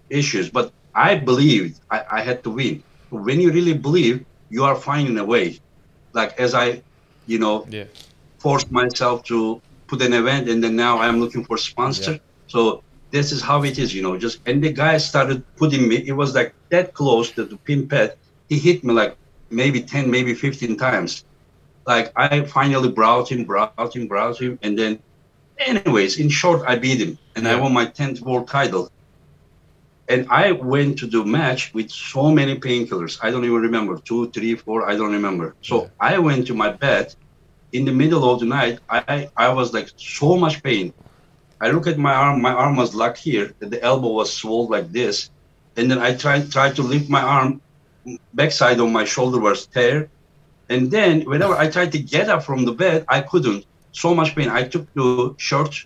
[0.10, 0.50] issues.
[0.50, 2.84] But I believed I, I had to win.
[3.10, 5.60] When you really believe, you are finding a way.
[6.14, 6.82] Like as I,
[7.28, 7.86] you know, yeah.
[8.40, 12.14] forced myself to put an event, and then now I'm looking for sponsor.
[12.14, 12.18] Yeah.
[12.48, 14.18] So this is how it is, you know.
[14.18, 15.98] Just and the guy started putting me.
[16.12, 18.18] It was like that close to the pin pad.
[18.50, 19.18] He hit me like
[19.50, 21.26] maybe ten, maybe fifteen times.
[21.88, 25.02] Like I finally brought him, brought him, brought him, and then,
[25.60, 28.92] anyways, in short, I beat him, and I won my tenth world title.
[30.08, 33.20] And I went to the match with so many painkillers.
[33.24, 34.90] I don't even remember two, three, four.
[34.90, 35.56] I don't remember.
[35.62, 35.90] So.
[36.00, 37.14] I went to my bed
[37.74, 38.80] in the middle of the night.
[38.90, 40.94] I I was like so much pain
[41.62, 42.42] I look at my arm.
[42.42, 43.54] My arm was locked here.
[43.60, 45.30] The elbow was swollen like this,
[45.78, 47.62] and then I tried tried to lift my arm.
[48.34, 50.10] Backside of my shoulder was tear,
[50.70, 53.66] and then whenever I tried to get up from the bed, I couldn't.
[53.92, 54.50] So much pain.
[54.50, 55.86] I took the shirt,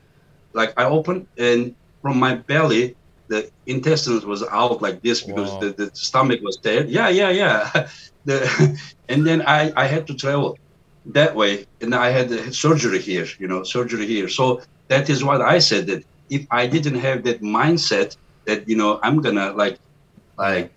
[0.54, 2.96] like I opened, and from my belly,
[3.28, 6.86] the intestines was out like this because the, the stomach was tear.
[6.86, 7.88] Yeah, yeah, yeah.
[8.26, 10.58] the, and then I I had to travel
[11.06, 13.28] that way, and I had surgery here.
[13.38, 14.28] You know, surgery here.
[14.28, 18.76] So that is what I said that if I didn't have that mindset that you
[18.76, 19.78] know I'm gonna like
[20.38, 20.72] like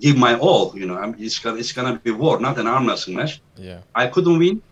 [0.00, 2.86] give my all, you know, I'm, it's gonna it's gonna be war, not an arm
[2.86, 3.40] wrestling match.
[3.56, 4.62] Yeah, I couldn't win,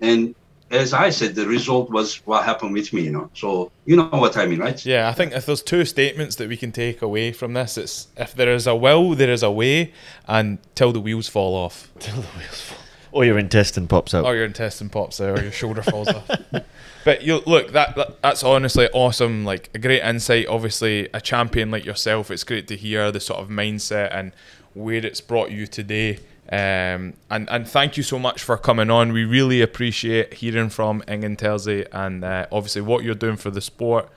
[0.00, 0.34] and
[0.70, 3.30] as I said, the result was what happened with me, you know.
[3.34, 4.84] So you know what I mean, right?
[4.84, 8.08] Yeah, I think if there's two statements that we can take away from this, it's
[8.16, 9.92] if there is a will, there is a way,
[10.26, 11.90] and till the wheels fall off.
[11.98, 12.78] Till the wheels fall.
[13.12, 14.26] Or your intestine pops out.
[14.26, 16.30] Or your intestine pops out, or your shoulder falls off.
[17.06, 19.44] But you look that, that, that's honestly awesome.
[19.44, 20.48] Like a great insight.
[20.48, 22.32] Obviously, a champion like yourself.
[22.32, 24.32] It's great to hear the sort of mindset and
[24.76, 26.18] where it's brought you today.
[26.50, 29.12] Um, and and thank you so much for coming on.
[29.12, 33.60] We really appreciate hearing from Engin Terzi and uh, obviously what you're doing for the
[33.60, 34.08] sport.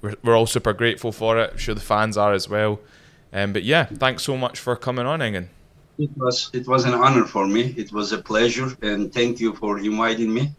[0.00, 1.50] We're, we're all super grateful for it.
[1.52, 2.80] I'm sure the fans are as well.
[3.32, 5.48] Um, but yeah, thanks so much for coming on, Engin.
[5.98, 7.74] It was it was an honor for me.
[7.76, 10.52] It was a pleasure, and thank you for inviting me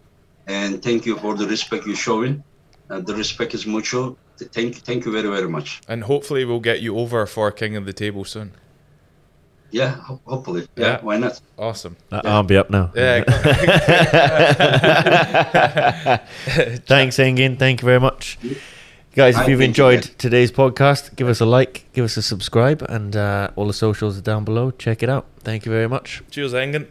[0.49, 2.43] and thank you for the respect you're showing.
[2.89, 4.17] Uh, the respect is mutual.
[4.37, 5.81] Thank, thank you very, very much.
[5.87, 8.51] And hopefully, we'll get you over for King of the Table soon.
[9.71, 10.67] Yeah, hopefully.
[10.75, 11.39] Yeah, yeah, why not?
[11.57, 11.95] Awesome.
[12.09, 12.31] That yeah.
[12.31, 12.91] arm be up now.
[12.95, 13.23] Yeah.
[16.85, 17.57] Thanks, Engin.
[17.57, 18.37] Thank you very much.
[19.15, 23.15] Guys, if you've enjoyed today's podcast, give us a like, give us a subscribe, and
[23.15, 24.71] uh, all the socials are down below.
[24.71, 25.25] Check it out.
[25.39, 26.23] Thank you very much.
[26.31, 26.87] Cheers, Engin.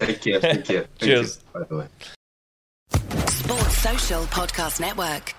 [0.00, 0.40] Take care.
[0.40, 0.86] Take care.
[0.98, 1.40] Cheers.
[1.54, 1.86] You, by the way.
[3.28, 5.34] Sports Social Podcast Network.